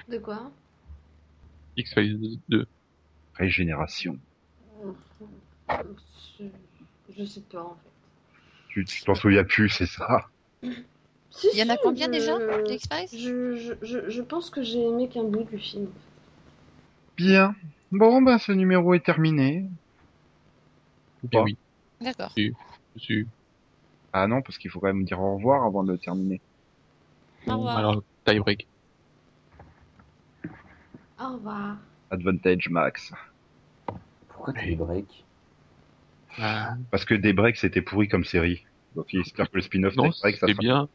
[0.09, 0.51] De quoi?
[1.77, 2.67] X-Files 2.
[3.35, 4.19] Régénération.
[6.39, 6.45] je...
[7.17, 7.91] je sais pas en fait.
[8.69, 10.27] Tu, tu t'en souviens plus, c'est ça?
[11.31, 12.39] Si, Il y en a si, combien je- déjà
[12.69, 15.89] d'X-Files je, je, je, je pense que j'ai aimé qu'un bout du film.
[17.17, 17.55] Bien.
[17.91, 19.69] Bon, ben, ce numéro est terminé.
[21.23, 21.57] Ou pas oui,
[22.01, 22.33] D'accord.
[22.97, 23.27] suis.
[24.13, 26.41] Ah non, parce qu'il faut quand même dire au revoir avant de terminer.
[27.47, 27.77] Au revoir.
[27.77, 28.67] Alors, tie break.
[31.21, 31.77] Au revoir.
[32.11, 33.13] Advantage Max.
[34.29, 35.25] Pourquoi tu les breaks
[36.39, 38.65] Ah, Parce que Daybreak c'était pourri comme série.
[38.97, 40.89] Donc il espère que le spin-off non, Daybreak ça bien.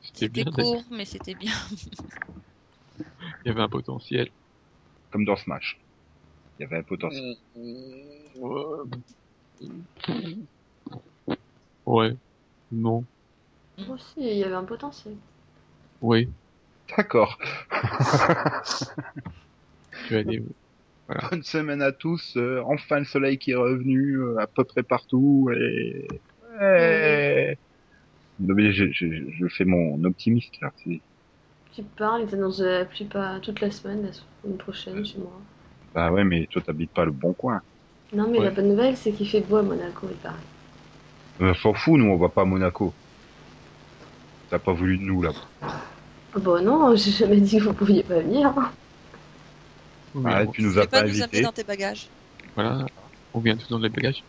[0.00, 0.52] C'était C'était bien.
[0.52, 1.52] court, mais c'était bien.
[3.44, 4.30] Il y avait un potentiel.
[5.10, 5.78] comme dans Smash.
[6.58, 7.36] Il y avait un potentiel.
[11.86, 12.12] Ouais.
[12.70, 13.06] Non.
[13.78, 15.16] Moi aussi, il y avait un potentiel.
[16.00, 16.28] Oui.
[16.96, 17.38] D'accord.
[20.06, 20.44] Tu.
[21.30, 22.36] Bonne semaine à tous.
[22.36, 26.06] euh, enfin le soleil qui est revenu euh, à peu près partout et
[26.52, 27.58] ouais.
[28.38, 29.06] Non, mais je, je,
[29.38, 30.72] je fais mon optimiste là.
[31.74, 35.32] Tu parles, annoncent de la pluie pas toute la semaine, la semaine prochaine chez moi.
[35.94, 37.62] Bah ouais, mais toi t'habites pas le bon coin.
[38.12, 38.44] Non, mais Ouais.
[38.46, 40.34] la bonne nouvelle, c'est qu'il fait beau à Monaco, il paraît.
[41.40, 42.92] On s'en fout, nous on va pas à Monaco.
[44.50, 45.30] T'as pas voulu de nous là.
[45.62, 45.68] Ah
[46.36, 48.52] Bah non, j'ai jamais dit que vous pouviez pas venir.
[50.24, 51.42] Ah, tu nous as pas pas nous invités.
[51.42, 52.08] dans tes bagages.
[52.54, 52.86] Voilà.
[53.34, 54.24] On vient tous dans les bagages.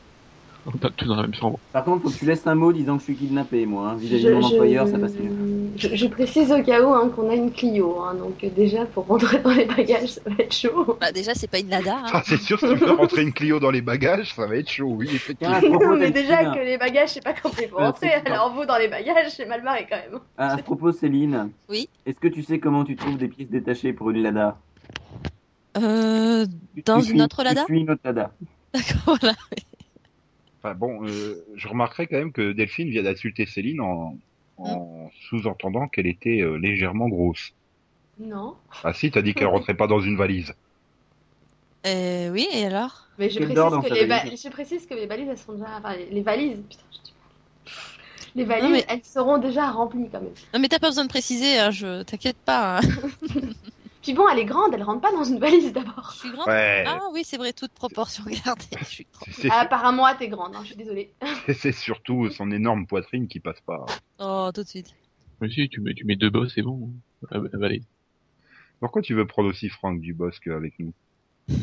[0.66, 1.58] On tape tous dans la même chambre.
[1.72, 3.92] Par contre, faut que tu laisses un mot disant que je suis kidnappé, moi.
[3.92, 3.96] Hein.
[3.96, 5.32] Vis-à-vis de mon je- employeur, ça passe mieux.
[5.78, 8.86] Je, je précise au cas où hein, qu'on a une Clio, hein, donc euh, déjà
[8.86, 10.98] pour rentrer dans les bagages, ça va être chaud.
[11.02, 11.98] Bah déjà, c'est pas une Lada.
[12.04, 12.10] Hein.
[12.14, 14.70] Ah, c'est sûr, si tu peux rentrer une Clio dans les bagages, ça va être
[14.70, 15.60] chaud, oui, effectivement.
[15.60, 18.78] Propos, mais déjà que les bagages, c'est pas quand faut Euh, rentrer, alors vous dans
[18.78, 20.20] les bagages, c'est mal barré quand même.
[20.38, 21.50] à ce propos, Céline.
[21.70, 21.90] Oui.
[22.06, 24.58] Est-ce que tu sais comment tu trouves des pièces détachées pour une Lada?
[25.78, 26.46] Euh,
[26.86, 27.62] Dans tu une suis- autre Lada?
[27.66, 28.32] Tu suis une autre Lada.
[28.74, 29.36] d'accord, voilà.
[30.62, 34.18] Enfin bon, euh, je remarquerai quand même que Delphine vient d'insulter Céline en,
[34.60, 37.54] en sous-entendant qu'elle était euh, légèrement grosse.
[38.20, 38.56] Non.
[38.84, 40.54] Ah si, t'as dit qu'elle rentrait pas dans une valise.
[41.88, 43.08] Euh, oui, et alors?
[43.18, 44.44] Mais je Qu'elle précise, dort dans que sa les va- valise.
[44.44, 45.68] je précise que les valises, elles sont déjà.
[45.78, 46.60] Enfin, les, les valises.
[46.70, 48.36] Putain, je dis mal.
[48.36, 50.34] Les valises, Non, mais- elles seront déjà remplies quand même.
[50.54, 52.80] Non, mais t'as pas besoin de préciser, hein, je t'inquiète pas.
[52.80, 52.82] hein.
[54.10, 56.10] Puis bon, elle est grande, elle rentre pas dans une valise d'abord.
[56.16, 56.48] Je suis grande.
[56.48, 58.66] Ouais, Ah oui, c'est vrai, toute proportion gardée.
[58.80, 59.52] Je suis grande.
[59.52, 61.14] Ah, apparemment, t'es grande, hein, je suis désolée.
[61.54, 63.86] c'est surtout son énorme poitrine qui passe pas.
[64.18, 64.96] Oh, tout de suite.
[65.42, 66.90] Mais si, tu mets, tu mets deux bosses, c'est bon.
[67.30, 67.84] Ah, bah, allez.
[68.80, 70.92] Pourquoi tu veux prendre aussi Franck Dubosc avec nous?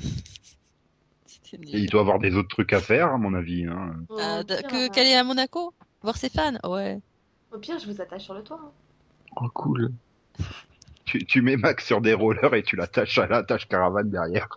[1.53, 3.64] Il doit avoir des autres trucs à faire, à mon avis.
[3.64, 3.97] Hein.
[4.20, 4.53] Ah, que
[4.84, 5.74] euh, qu'elle est à Monaco?
[6.01, 6.59] Voir ses fans?
[6.62, 7.01] Ouais.
[7.51, 8.61] Au pire, je vous attache sur le toit.
[8.62, 8.70] hein.
[9.40, 9.92] Oh, cool.
[11.07, 14.48] Tu, tu mets Max sur des rollers et tu l'attaches à l'attache caravane derrière.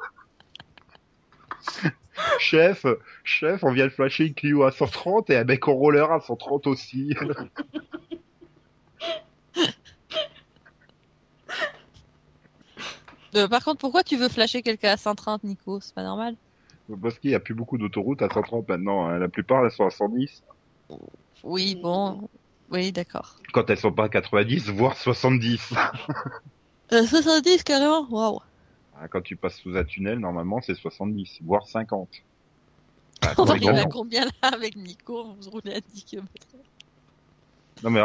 [2.40, 2.86] chef,
[3.24, 6.20] chef, on vient de flasher une Clio à 130 et un mec en roller à
[6.20, 7.16] 130 aussi.
[13.36, 15.80] Euh, par contre, pourquoi tu veux flasher quelqu'un à 130, Nico?
[15.82, 16.36] C'est pas normal.
[17.02, 19.08] Parce qu'il n'y a plus beaucoup d'autoroutes à 130 maintenant.
[19.08, 19.20] hein.
[19.20, 20.44] La plupart, elles sont à 110.
[21.44, 22.28] Oui, bon.
[22.72, 23.36] Oui, d'accord.
[23.52, 25.74] Quand elles sont pas à 90, voire 70.
[26.92, 28.40] Euh, 70 carrément Waouh
[29.00, 32.10] Ah, Quand tu passes sous un tunnel, normalement, c'est 70, voire 50.
[33.22, 36.30] Ah, On arriver à combien là avec Nico On se roulait à 10 km.
[37.84, 38.02] Non mais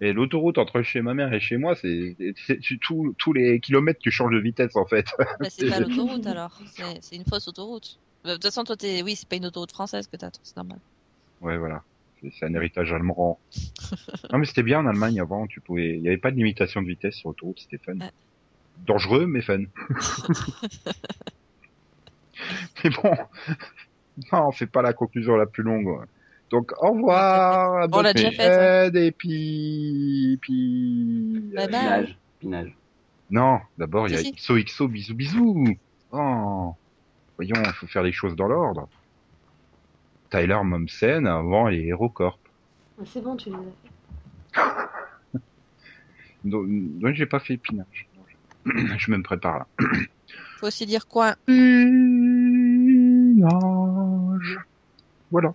[0.00, 2.16] et l'autoroute entre chez ma mère et chez moi, c'est
[2.80, 5.06] tous tous les kilomètres tu changes de vitesse en fait.
[5.18, 6.58] Bah, c'est pas l'autoroute alors.
[7.00, 7.98] C'est une fausse autoroute.
[8.24, 9.02] Euh, De toute façon, toi, t'es...
[9.02, 10.78] oui, c'est pas une autoroute française que t'as, toi, c'est normal.
[11.40, 11.82] Ouais voilà,
[12.32, 13.38] c'est un héritage allemand.
[14.32, 16.82] non mais c'était bien en Allemagne avant, tu pouvais, il y avait pas de limitation
[16.82, 17.98] de vitesse sur l'autoroute, c'était fun.
[17.98, 18.10] Ouais.
[18.86, 19.58] Dangereux mais fun.
[22.84, 23.16] mais bon,
[24.32, 26.04] non, c'est pas la conclusion la plus longue.
[26.50, 28.34] Donc au revoir, On l'a déjà ouais.
[28.34, 31.50] semaine, et puis puis.
[31.54, 31.80] Bye bye.
[31.80, 32.18] Pinage.
[32.40, 32.74] Pinage.
[33.30, 35.76] Non, d'abord il y a XOXO bisous bisous.
[36.12, 36.74] Oh,
[37.36, 38.88] voyons, il faut faire les choses dans l'ordre.
[40.30, 42.38] Tyler Momsen avant les HeroCorp.
[43.00, 44.60] Ah, C'est bon, tu les as fait.
[46.44, 48.08] Donc, donc j'ai pas fait pinage.
[48.64, 49.66] Je me prépare là.
[50.58, 51.34] Faut aussi dire quoi?
[53.38, 54.58] Pinage.
[55.30, 55.52] Voilà.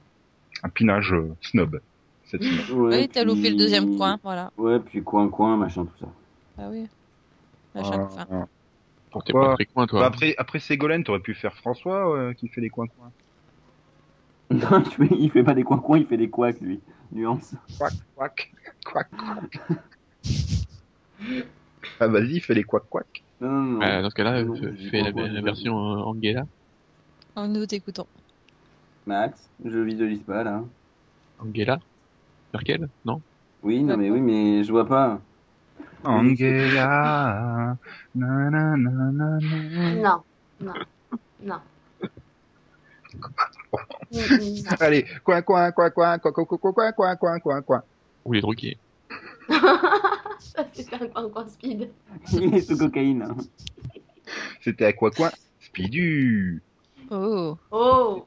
[0.62, 1.80] Un pinage euh, snob.
[2.26, 2.66] Cette semaine.
[2.90, 4.52] Ouais, Oui, t'as loupé le deuxième coin, voilà.
[4.58, 6.08] Ouais, puis coin coin, machin, tout ça.
[6.58, 6.86] Ah oui.
[7.76, 8.26] À chaque fois.
[8.30, 9.50] Ah, T'es Pourquoi?
[9.50, 10.00] pas très coin, toi.
[10.02, 13.12] Bah, après, après Ségolène, t'aurais pu faire François euh, qui fait les coins-coins.
[14.70, 16.80] Non, il fait pas des coins coins, il fait des couacs, lui.
[17.12, 17.56] Nuance.
[17.78, 18.52] Quack, quack,
[18.86, 19.60] quack, quack.
[22.00, 23.24] ah vas-y, fais les quack, quack.
[23.42, 23.80] Non, non, non.
[23.80, 26.46] Bah, dans ce cas-là, Non, fais je dis fais la, version euh, Angela.
[27.36, 28.06] Nous t'écoutons.
[29.08, 30.64] Max, je visualise pas, là.
[31.40, 31.80] Angela
[32.54, 33.22] Merkel Non?
[33.64, 35.20] Oui, non, mais oui, mais je vois pas.
[36.04, 37.76] Angela.
[38.14, 39.40] Non, non, non.
[39.42, 40.04] Mm,
[40.62, 40.74] mm,
[41.42, 41.60] non.
[44.80, 47.84] Allez, coin, coin, coin, coin, coin, coin, coin, coin, coin, coin, coin, coin.
[48.26, 48.78] Ou les drogués.
[49.50, 51.90] Ça, c'est un coin coin speed.
[52.34, 53.24] Il est sous cocaïne.
[53.24, 53.36] hein.
[54.62, 56.62] C'était à quoi coin Spidu.
[57.10, 57.58] Oh.
[57.72, 58.26] Oh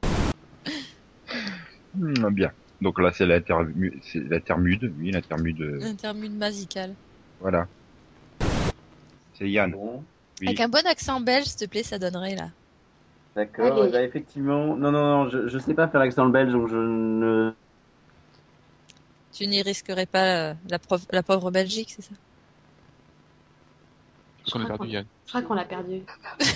[1.95, 2.51] Hmm, bien.
[2.81, 3.25] Donc là, c'est
[4.03, 4.93] c'est l'intermude.
[4.99, 5.61] Oui, l'intermude.
[5.61, 6.93] euh, Intermude musical.
[7.39, 7.67] Voilà.
[9.33, 9.71] C'est Yann.
[9.71, 10.03] Bon,
[10.41, 10.47] Oui.
[10.47, 12.49] Avec un bon accent belge, s'il te plaît, ça donnerait là.
[13.37, 13.89] D'accord.
[13.89, 17.53] Ben, effectivement, non, non, non, je, je sais pas faire l'accent belge, donc je ne.
[19.33, 22.15] Tu n'y risquerais pas euh, la, prof- la pauvre Belgique, c'est ça?
[24.45, 25.05] Je Qu'on perdu qu'on- Yann.
[25.25, 26.01] je crois qu'on l'a perdu.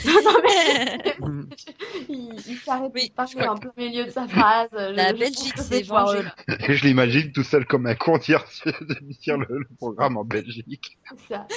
[0.06, 1.16] non mais
[2.10, 3.12] il, il s'arrête Oui,
[3.48, 4.70] en plein milieu de sa phrase.
[4.72, 6.24] Je- La je Belgique c'est vengée.
[6.48, 10.98] Je l'imagine tout seul comme un con dire, le, le programme en Belgique.
[11.28, 11.48] C'est ça.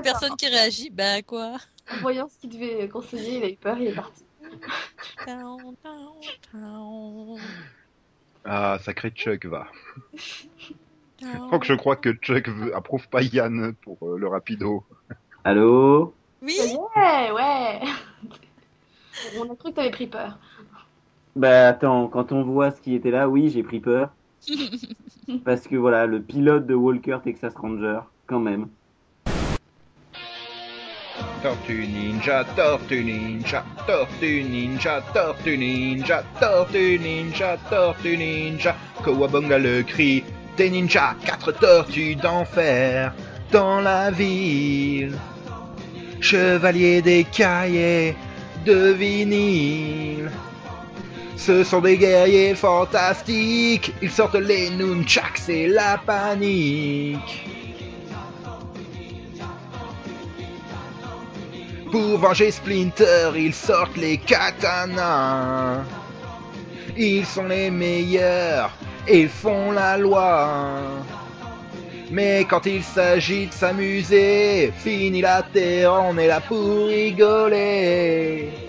[0.02, 1.56] Personne qui réagit, ben quoi?
[1.92, 4.24] En voyant ce qu'il devait conseiller, il a eu peur, il est parti.
[8.44, 9.66] Ah, sacré Chuck va.
[11.50, 14.84] Donc je crois que Chuck veut, approuve pas Yann pour euh, le rapido.
[15.44, 16.14] Allô?
[16.42, 16.58] Oui
[16.96, 17.80] Ouais, ouais.
[19.38, 20.38] On a cru que t'avais pris peur.
[21.36, 24.10] Bah attends, quand on voit ce qui était là, oui, j'ai pris peur.
[25.44, 28.68] Parce que voilà, le pilote de Walker Texas Ranger, quand même.
[31.42, 38.76] Tortue ninja, tortue ninja, tortue ninja, tortue ninja, tortue ninja, tortue ninja.
[39.02, 40.22] Kowabunga le cri
[40.56, 43.12] des ninjas, quatre tortues d'enfer
[43.50, 45.18] dans la ville.
[46.20, 48.14] Chevalier des cahiers
[48.64, 50.30] de vinyle.
[51.36, 57.61] Ce sont des guerriers fantastiques, ils sortent les nunchaks, c'est la panique.
[61.92, 65.84] Pour venger Splinter, ils sortent les katanas.
[66.96, 68.70] Ils sont les meilleurs
[69.06, 70.48] et font la loi.
[72.10, 78.61] Mais quand il s'agit de s'amuser, fini la terre, on est là pour rigoler.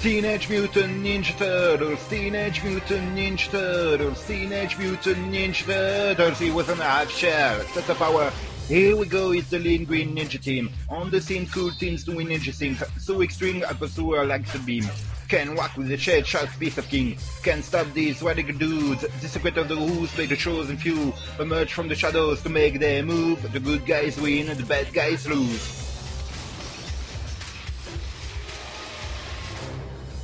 [0.00, 6.38] Teenage Mutant Ninja Turtles, Teenage Mutant Ninja Turtles, Teenage Mutant Ninja Turtles.
[6.38, 7.58] He was an half shell.
[7.74, 8.32] That's the power.
[8.66, 10.70] Here we go, it's the Lean Green Ninja Team.
[10.88, 12.82] On the scene, cool teams doing ninja things.
[12.98, 14.88] So extreme, a pursuer likes the beam.
[15.28, 17.18] Can walk with the shed, shot piece of king.
[17.42, 19.02] Can stop these radical dudes.
[19.02, 21.12] The secret of the who's play the chosen few.
[21.38, 23.52] Emerge from the shadows to make their move.
[23.52, 25.79] The good guys win, the bad guys lose.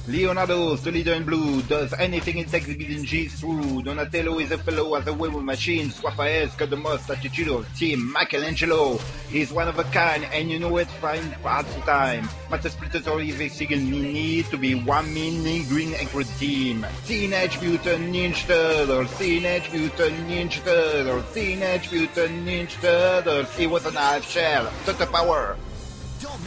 [0.09, 3.83] Leonardo's the leader in blue, does anything in in G's through.
[3.83, 6.01] Donatello is a fellow as a way with machines.
[6.03, 8.13] Raphael's got the most attitudinal team.
[8.13, 9.01] Michelangelo
[9.33, 12.29] is one of a kind, and you know it fine part time.
[12.49, 16.87] But the Splinter is a single need to be one meaning green and red team.
[17.05, 23.59] Teenage Mutant Ninja Turtles, Teenage Mutant Ninja Turtles, Teenage Mutant Ninja Turtles.
[23.59, 25.57] It was an half shell, a power.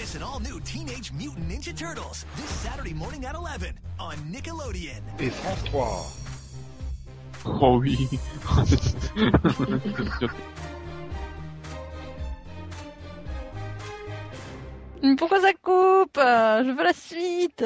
[0.09, 5.03] Miss an all-new Teenage Mutant Ninja Turtles this Saturday morning at 11 on Nickelodeon.
[5.19, 6.07] Et France 3.
[7.45, 8.09] Oh oui.
[15.17, 16.17] Pourquoi ça coupe?
[16.17, 17.63] Je veux la suite